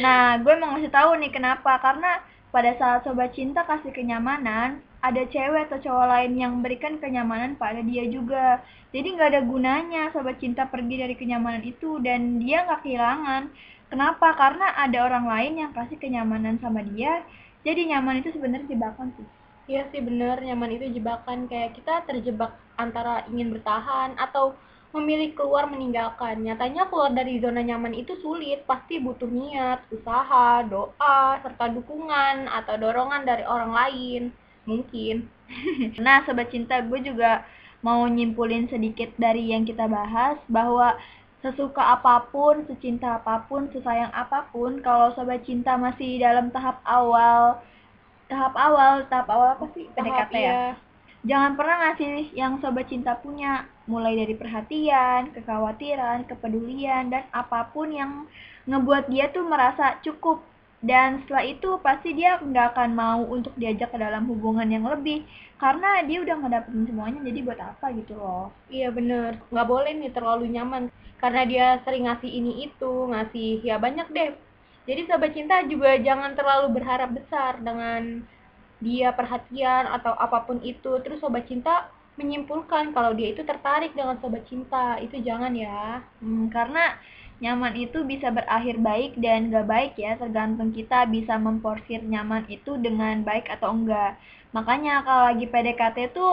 Nah, 0.00 0.40
gue 0.40 0.54
mau 0.56 0.76
ngasih 0.76 0.92
tahu 0.92 1.10
nih 1.20 1.32
kenapa. 1.32 1.78
Karena 1.80 2.20
pada 2.52 2.72
saat 2.76 3.04
sobat 3.04 3.32
cinta 3.36 3.64
kasih 3.64 3.92
kenyamanan, 3.92 4.80
ada 5.02 5.22
cewek 5.28 5.68
atau 5.70 5.78
cowok 5.80 6.06
lain 6.08 6.32
yang 6.36 6.52
memberikan 6.60 6.96
kenyamanan 7.00 7.56
pada 7.56 7.80
dia 7.84 8.04
juga. 8.08 8.60
Jadi 8.94 9.16
nggak 9.16 9.30
ada 9.36 9.42
gunanya 9.44 10.02
sobat 10.12 10.40
cinta 10.40 10.64
pergi 10.64 10.96
dari 11.00 11.14
kenyamanan 11.18 11.62
itu 11.64 12.00
dan 12.00 12.40
dia 12.40 12.64
nggak 12.64 12.80
kehilangan. 12.86 13.52
Kenapa? 13.86 14.34
Karena 14.34 14.74
ada 14.74 14.98
orang 15.06 15.26
lain 15.30 15.52
yang 15.62 15.70
kasih 15.76 16.00
kenyamanan 16.00 16.58
sama 16.58 16.82
dia. 16.82 17.22
Jadi 17.62 17.90
nyaman 17.90 18.22
itu 18.22 18.34
sebenarnya 18.34 18.70
jebakan 18.72 19.10
sih. 19.18 19.26
Iya 19.66 19.90
sih 19.90 19.98
bener 19.98 20.38
nyaman 20.38 20.78
itu 20.78 20.86
jebakan 20.94 21.50
kayak 21.50 21.74
kita 21.74 22.06
terjebak 22.06 22.54
antara 22.78 23.26
ingin 23.26 23.50
bertahan 23.50 24.14
atau 24.14 24.54
memilih 24.94 25.34
keluar 25.34 25.66
meninggalkan. 25.66 26.40
Nyatanya 26.40 26.88
keluar 26.88 27.10
dari 27.12 27.42
zona 27.42 27.60
nyaman 27.60 27.92
itu 27.92 28.16
sulit, 28.22 28.64
pasti 28.64 29.02
butuh 29.02 29.28
niat, 29.28 29.84
usaha, 29.92 30.62
doa, 30.64 31.42
serta 31.42 31.68
dukungan 31.74 32.48
atau 32.48 32.74
dorongan 32.80 33.22
dari 33.26 33.44
orang 33.44 33.72
lain. 33.74 34.22
Mungkin. 34.66 35.30
Nah, 36.02 36.26
sobat 36.26 36.50
cinta, 36.50 36.82
gue 36.82 36.98
juga 37.06 37.46
mau 37.78 38.02
nyimpulin 38.10 38.66
sedikit 38.66 39.14
dari 39.14 39.54
yang 39.54 39.62
kita 39.62 39.86
bahas 39.86 40.42
bahwa 40.50 40.98
sesuka 41.38 41.78
apa 41.78 42.26
pun, 42.34 42.66
secinta 42.66 43.22
apa 43.22 43.46
pun, 43.46 43.70
sesayang 43.70 44.10
apa 44.10 44.50
pun, 44.50 44.82
kalau 44.82 45.14
sobat 45.14 45.46
cinta 45.46 45.78
masih 45.78 46.18
dalam 46.18 46.50
tahap 46.50 46.82
awal, 46.82 47.62
tahap 48.26 48.54
awal, 48.58 49.06
tahap 49.06 49.28
awal 49.30 49.48
apa 49.54 49.66
sih? 49.78 49.86
PDKT 49.94 50.34
ya. 50.34 50.42
iya. 50.42 50.60
Jangan 51.26 51.58
pernah 51.58 51.76
ngasih 51.82 52.34
yang 52.38 52.58
sobat 52.62 52.86
cinta 52.86 53.18
punya, 53.18 53.66
mulai 53.90 54.14
dari 54.14 54.34
perhatian, 54.34 55.34
kekhawatiran, 55.34 56.26
kepedulian, 56.26 57.10
dan 57.10 57.26
apa 57.34 57.70
pun 57.70 57.90
yang 57.90 58.26
ngebuat 58.66 59.10
dia 59.10 59.30
tuh 59.30 59.46
merasa 59.46 59.98
cukup. 60.02 60.42
Dan 60.86 61.26
setelah 61.26 61.42
itu 61.42 61.70
pasti 61.82 62.14
dia 62.14 62.38
nggak 62.38 62.78
akan 62.78 62.90
mau 62.94 63.20
untuk 63.26 63.50
diajak 63.58 63.90
ke 63.90 63.98
dalam 63.98 64.30
hubungan 64.30 64.70
yang 64.70 64.86
lebih, 64.86 65.26
karena 65.58 66.06
dia 66.06 66.22
udah 66.22 66.36
ngedapetin 66.38 66.86
semuanya, 66.86 67.20
jadi 67.26 67.38
buat 67.42 67.60
apa 67.60 67.86
gitu 67.98 68.14
loh. 68.14 68.54
Iya 68.70 68.94
bener, 68.94 69.42
nggak 69.50 69.66
boleh 69.66 69.92
nih 69.98 70.14
terlalu 70.14 70.46
nyaman 70.54 70.94
karena 71.18 71.42
dia 71.48 71.66
sering 71.82 72.06
ngasih 72.06 72.30
ini 72.30 72.70
itu, 72.70 72.92
ngasih 73.10 73.66
ya 73.66 73.82
banyak 73.82 74.06
deh. 74.14 74.30
Jadi 74.86 75.00
sahabat 75.10 75.34
cinta 75.34 75.66
juga 75.66 75.98
jangan 75.98 76.38
terlalu 76.38 76.78
berharap 76.78 77.10
besar 77.10 77.58
dengan 77.58 78.22
dia 78.78 79.10
perhatian 79.10 79.90
atau 79.90 80.14
apa 80.14 80.46
pun 80.46 80.62
itu. 80.62 81.02
Terus 81.02 81.18
sobat 81.18 81.50
cinta 81.50 81.90
menyimpulkan 82.14 82.94
kalau 82.94 83.10
dia 83.16 83.34
itu 83.34 83.42
tertarik 83.42 83.92
dengan 83.98 84.20
sobat 84.22 84.46
cinta, 84.46 85.00
itu 85.02 85.18
jangan 85.24 85.50
ya. 85.56 86.04
Hmm, 86.22 86.46
karena 86.52 86.94
nyaman 87.36 87.76
itu 87.76 88.00
bisa 88.08 88.32
berakhir 88.32 88.80
baik 88.80 89.20
dan 89.20 89.52
gak 89.52 89.68
baik 89.68 89.92
ya 90.00 90.16
tergantung 90.16 90.72
kita 90.72 91.04
bisa 91.04 91.36
memporsir 91.36 92.00
nyaman 92.00 92.48
itu 92.48 92.80
dengan 92.80 93.20
baik 93.20 93.52
atau 93.52 93.76
enggak. 93.76 94.16
Makanya 94.56 95.04
kalau 95.04 95.22
lagi 95.32 95.44
PDKT 95.44 96.16
tuh 96.16 96.32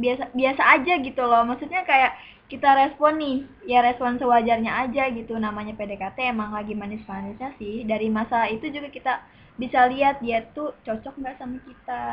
biasa 0.00 0.32
biasa 0.32 0.62
aja 0.64 0.94
gitu 1.04 1.20
loh. 1.20 1.44
Maksudnya 1.44 1.84
kayak 1.84 2.16
kita 2.48 2.64
respon 2.80 3.20
nih 3.20 3.36
ya 3.68 3.84
respon 3.84 4.16
sewajarnya 4.16 4.88
aja 4.88 5.12
gitu. 5.12 5.36
Namanya 5.36 5.76
PDKT 5.76 6.32
emang 6.32 6.56
lagi 6.56 6.72
manis-manisnya 6.72 7.52
sih. 7.60 7.84
Dari 7.84 8.08
masa 8.08 8.48
itu 8.48 8.72
juga 8.72 8.88
kita 8.88 9.20
bisa 9.58 9.90
lihat 9.90 10.22
dia 10.22 10.46
tuh 10.54 10.70
cocok 10.86 11.18
nggak 11.18 11.36
sama 11.42 11.58
kita. 11.66 12.04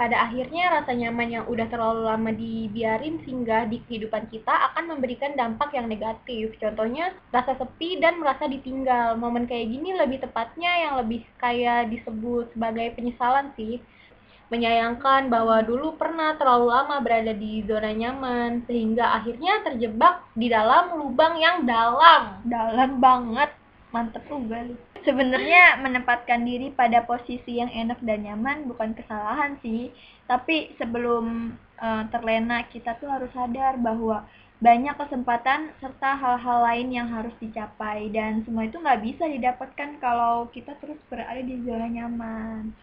Pada 0.00 0.16
akhirnya 0.16 0.80
rasa 0.80 0.96
nyaman 0.96 1.28
yang 1.28 1.44
udah 1.44 1.68
terlalu 1.68 2.08
lama 2.08 2.32
dibiarin 2.32 3.20
singgah 3.20 3.68
di 3.68 3.84
kehidupan 3.84 4.32
kita 4.32 4.72
akan 4.72 4.96
memberikan 4.96 5.36
dampak 5.36 5.76
yang 5.76 5.92
negatif. 5.92 6.56
Contohnya 6.56 7.12
rasa 7.28 7.52
sepi 7.60 8.00
dan 8.00 8.16
merasa 8.16 8.48
ditinggal. 8.48 9.20
Momen 9.20 9.44
kayak 9.44 9.68
gini 9.68 9.92
lebih 9.92 10.24
tepatnya 10.24 10.72
yang 10.88 10.94
lebih 10.96 11.20
kayak 11.36 11.92
disebut 11.92 12.56
sebagai 12.56 12.96
penyesalan 12.96 13.52
sih. 13.60 13.76
Menyayangkan 14.48 15.28
bahwa 15.28 15.60
dulu 15.60 16.00
pernah 16.00 16.32
terlalu 16.40 16.72
lama 16.72 16.96
berada 17.04 17.36
di 17.36 17.60
zona 17.68 17.92
nyaman 17.92 18.64
sehingga 18.64 19.20
akhirnya 19.20 19.60
terjebak 19.68 20.24
di 20.32 20.48
dalam 20.48 20.96
lubang 20.96 21.36
yang 21.36 21.68
dalam. 21.68 22.40
Dalam 22.48 23.04
banget. 23.04 23.52
Mantep 23.92 24.24
juga 24.32 24.64
lu 24.64 24.74
sebenarnya 25.06 25.78
menempatkan 25.78 26.42
diri 26.42 26.74
pada 26.74 27.06
posisi 27.06 27.62
yang 27.62 27.70
enak 27.70 28.02
dan 28.02 28.26
nyaman 28.26 28.66
bukan 28.66 28.92
kesalahan 28.98 29.54
sih. 29.62 29.94
Tapi 30.26 30.74
sebelum 30.76 31.54
uh, 31.78 32.04
terlena 32.10 32.66
kita 32.66 32.98
tuh 32.98 33.06
harus 33.06 33.30
sadar 33.30 33.78
bahwa 33.78 34.26
banyak 34.58 34.98
kesempatan 34.98 35.70
serta 35.78 36.18
hal-hal 36.18 36.58
lain 36.66 36.88
yang 36.90 37.08
harus 37.08 37.32
dicapai. 37.38 38.10
Dan 38.10 38.42
semua 38.42 38.66
itu 38.66 38.82
nggak 38.82 39.00
bisa 39.06 39.24
didapatkan 39.30 40.02
kalau 40.02 40.50
kita 40.50 40.74
terus 40.82 40.98
berada 41.06 41.38
di 41.38 41.62
zona 41.62 41.86
nyaman 41.86 42.74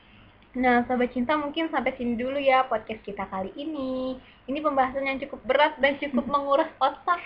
Nah, 0.54 0.86
Sobat 0.86 1.10
Cinta 1.10 1.34
mungkin 1.34 1.66
sampai 1.74 1.98
sini 1.98 2.14
dulu 2.14 2.38
ya 2.38 2.70
podcast 2.70 3.02
kita 3.02 3.26
kali 3.26 3.50
ini. 3.58 4.22
Ini 4.46 4.62
pembahasan 4.62 5.02
yang 5.02 5.18
cukup 5.26 5.42
berat 5.50 5.74
dan 5.82 5.98
cukup 5.98 6.30
menguras 6.34 6.70
otak. 6.78 7.18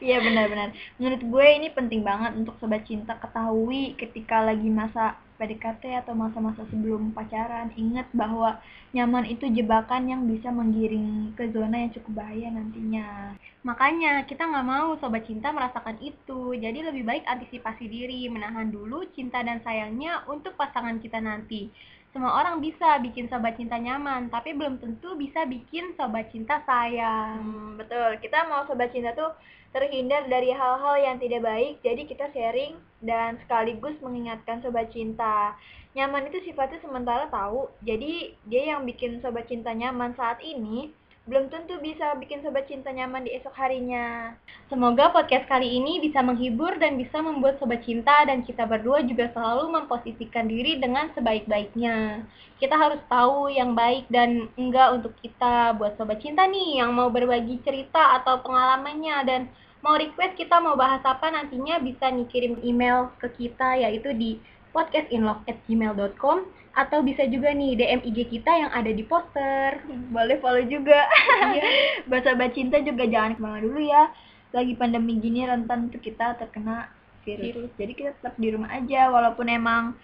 Iya 0.00 0.24
benar-benar. 0.24 0.72
Menurut 0.96 1.20
gue 1.20 1.46
ini 1.52 1.68
penting 1.68 2.00
banget 2.00 2.32
untuk 2.32 2.56
Sobat 2.56 2.88
Cinta 2.88 3.20
ketahui 3.20 3.92
ketika 4.00 4.40
lagi 4.40 4.72
masa 4.72 5.20
PDKT 5.36 6.00
atau 6.00 6.16
masa-masa 6.16 6.64
sebelum 6.72 7.12
pacaran. 7.12 7.68
Ingat 7.76 8.08
bahwa 8.16 8.56
nyaman 8.96 9.28
itu 9.28 9.44
jebakan 9.52 10.08
yang 10.08 10.24
bisa 10.24 10.48
menggiring 10.48 11.36
ke 11.36 11.52
zona 11.52 11.76
yang 11.84 11.92
cukup 11.92 12.24
bahaya 12.24 12.48
nantinya. 12.48 13.36
Makanya 13.68 14.24
kita 14.24 14.48
nggak 14.48 14.64
mau 14.64 14.96
Sobat 14.96 15.28
Cinta 15.28 15.52
merasakan 15.52 16.00
itu. 16.00 16.56
Jadi 16.56 16.88
lebih 16.88 17.04
baik 17.04 17.28
antisipasi 17.28 17.84
diri, 17.84 18.32
menahan 18.32 18.72
dulu 18.72 19.04
cinta 19.12 19.44
dan 19.44 19.60
sayangnya 19.60 20.24
untuk 20.24 20.56
pasangan 20.56 20.96
kita 21.04 21.20
nanti 21.20 21.68
semua 22.14 22.30
orang 22.38 22.62
bisa 22.62 23.02
bikin 23.02 23.26
sobat 23.26 23.58
cinta 23.58 23.74
nyaman, 23.74 24.30
tapi 24.30 24.54
belum 24.54 24.78
tentu 24.78 25.18
bisa 25.18 25.42
bikin 25.50 25.98
sobat 25.98 26.30
cinta 26.30 26.62
sayang. 26.62 27.42
Hmm, 27.42 27.74
betul. 27.74 28.22
Kita 28.22 28.46
mau 28.46 28.62
sobat 28.70 28.94
cinta 28.94 29.10
tuh 29.18 29.34
terhindar 29.74 30.30
dari 30.30 30.54
hal-hal 30.54 30.94
yang 31.02 31.18
tidak 31.18 31.42
baik, 31.42 31.82
jadi 31.82 32.06
kita 32.06 32.30
sharing 32.30 32.78
dan 33.02 33.34
sekaligus 33.42 33.98
mengingatkan 33.98 34.62
sobat 34.62 34.94
cinta. 34.94 35.58
Nyaman 35.98 36.30
itu 36.30 36.38
sifatnya 36.46 36.78
sementara 36.78 37.26
tahu, 37.26 37.66
jadi 37.82 38.30
dia 38.46 38.62
yang 38.78 38.86
bikin 38.86 39.18
sobat 39.18 39.50
cinta 39.50 39.74
nyaman 39.74 40.14
saat 40.14 40.38
ini 40.38 40.94
belum 41.24 41.48
tentu 41.48 41.80
bisa 41.80 42.12
bikin 42.20 42.44
sobat 42.44 42.68
cinta 42.68 42.92
nyaman 42.92 43.24
di 43.24 43.32
esok 43.32 43.56
harinya. 43.56 44.36
Semoga 44.68 45.08
podcast 45.08 45.48
kali 45.48 45.80
ini 45.80 45.96
bisa 46.04 46.20
menghibur 46.20 46.76
dan 46.76 47.00
bisa 47.00 47.16
membuat 47.24 47.56
sobat 47.56 47.80
cinta 47.80 48.28
dan 48.28 48.44
kita 48.44 48.68
berdua 48.68 49.00
juga 49.08 49.32
selalu 49.32 49.72
memposisikan 49.72 50.44
diri 50.44 50.76
dengan 50.76 51.08
sebaik-baiknya. 51.16 52.28
Kita 52.60 52.76
harus 52.76 53.00
tahu 53.08 53.48
yang 53.48 53.72
baik 53.72 54.04
dan 54.12 54.52
enggak 54.60 55.00
untuk 55.00 55.16
kita 55.24 55.72
buat 55.80 55.96
sobat 55.96 56.20
cinta 56.20 56.44
nih 56.44 56.84
yang 56.84 56.92
mau 56.92 57.08
berbagi 57.08 57.56
cerita 57.64 58.20
atau 58.20 58.44
pengalamannya 58.44 59.16
dan 59.24 59.40
mau 59.80 59.96
request 59.96 60.36
kita 60.36 60.60
mau 60.60 60.76
bahas 60.76 61.00
apa 61.08 61.32
nantinya 61.32 61.80
bisa 61.80 62.12
nih 62.12 62.28
kirim 62.28 62.60
email 62.60 63.08
ke 63.16 63.32
kita 63.32 63.80
yaitu 63.80 64.12
di 64.12 64.36
podcastinlove@gmail.com 64.76 66.63
atau 66.74 67.06
bisa 67.06 67.22
juga 67.30 67.54
nih 67.54 67.78
DM 67.78 68.00
IG 68.02 68.18
kita 68.34 68.50
yang 68.50 68.70
ada 68.74 68.90
di 68.90 69.06
poster. 69.06 69.78
Boleh 70.10 70.42
follow 70.42 70.66
juga. 70.66 71.06
Iya. 71.54 71.62
Buat 72.10 72.26
sahabat 72.26 72.50
cinta 72.52 72.82
juga 72.82 73.06
jangan 73.06 73.38
ke 73.38 73.40
mana 73.40 73.58
dulu 73.62 73.78
ya. 73.78 74.10
Lagi 74.50 74.74
pandemi 74.74 75.22
gini 75.22 75.46
rentan 75.46 75.88
untuk 75.90 76.02
kita 76.02 76.34
terkena 76.34 76.90
virus. 77.22 77.42
virus. 77.46 77.72
Jadi 77.78 77.92
kita 77.94 78.10
tetap 78.18 78.34
di 78.34 78.48
rumah 78.50 78.74
aja 78.74 79.06
walaupun 79.06 79.46
emang 79.46 79.94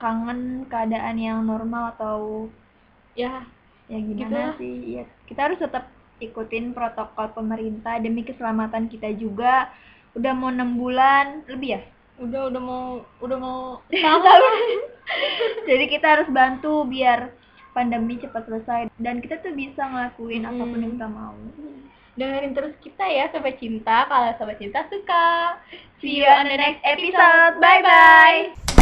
kangen 0.00 0.68
keadaan 0.68 1.16
yang 1.16 1.44
normal 1.44 1.96
atau 1.96 2.48
ya 3.16 3.44
ya 3.88 3.98
gimana 4.00 4.56
gitu. 4.56 4.60
sih. 4.60 4.76
Ya, 5.00 5.04
kita 5.28 5.52
harus 5.52 5.60
tetap 5.60 5.92
ikutin 6.16 6.72
protokol 6.72 7.28
pemerintah 7.36 8.00
demi 8.00 8.24
keselamatan 8.24 8.88
kita 8.88 9.12
juga. 9.20 9.68
Udah 10.16 10.32
mau 10.32 10.48
enam 10.48 10.80
bulan 10.80 11.44
lebih 11.44 11.76
ya? 11.76 11.80
Udah 12.16 12.48
udah 12.48 12.62
mau 12.62 12.86
udah 13.20 13.38
mau 13.38 13.60
jadi 15.68 15.84
kita 15.88 16.06
harus 16.06 16.28
bantu 16.32 16.88
biar 16.88 17.32
pandemi 17.76 18.16
cepat 18.16 18.48
selesai 18.48 18.88
dan 18.96 19.20
kita 19.20 19.44
tuh 19.44 19.52
bisa 19.52 19.84
ngelakuin 19.84 20.48
hmm. 20.48 20.50
apa 20.56 20.62
pun 20.64 20.80
yang 20.80 20.92
kita 20.96 21.08
mau. 21.12 21.36
Dengerin 22.16 22.56
terus 22.56 22.72
kita 22.80 23.04
ya 23.04 23.28
sobat 23.28 23.60
cinta. 23.60 24.08
Kalau 24.08 24.32
sobat 24.40 24.56
cinta 24.56 24.88
suka. 24.88 25.60
See 26.00 26.24
you 26.24 26.24
on 26.24 26.48
the 26.48 26.56
next 26.56 26.80
episode. 26.80 27.60
bye 27.60 27.84
bye 27.84 28.75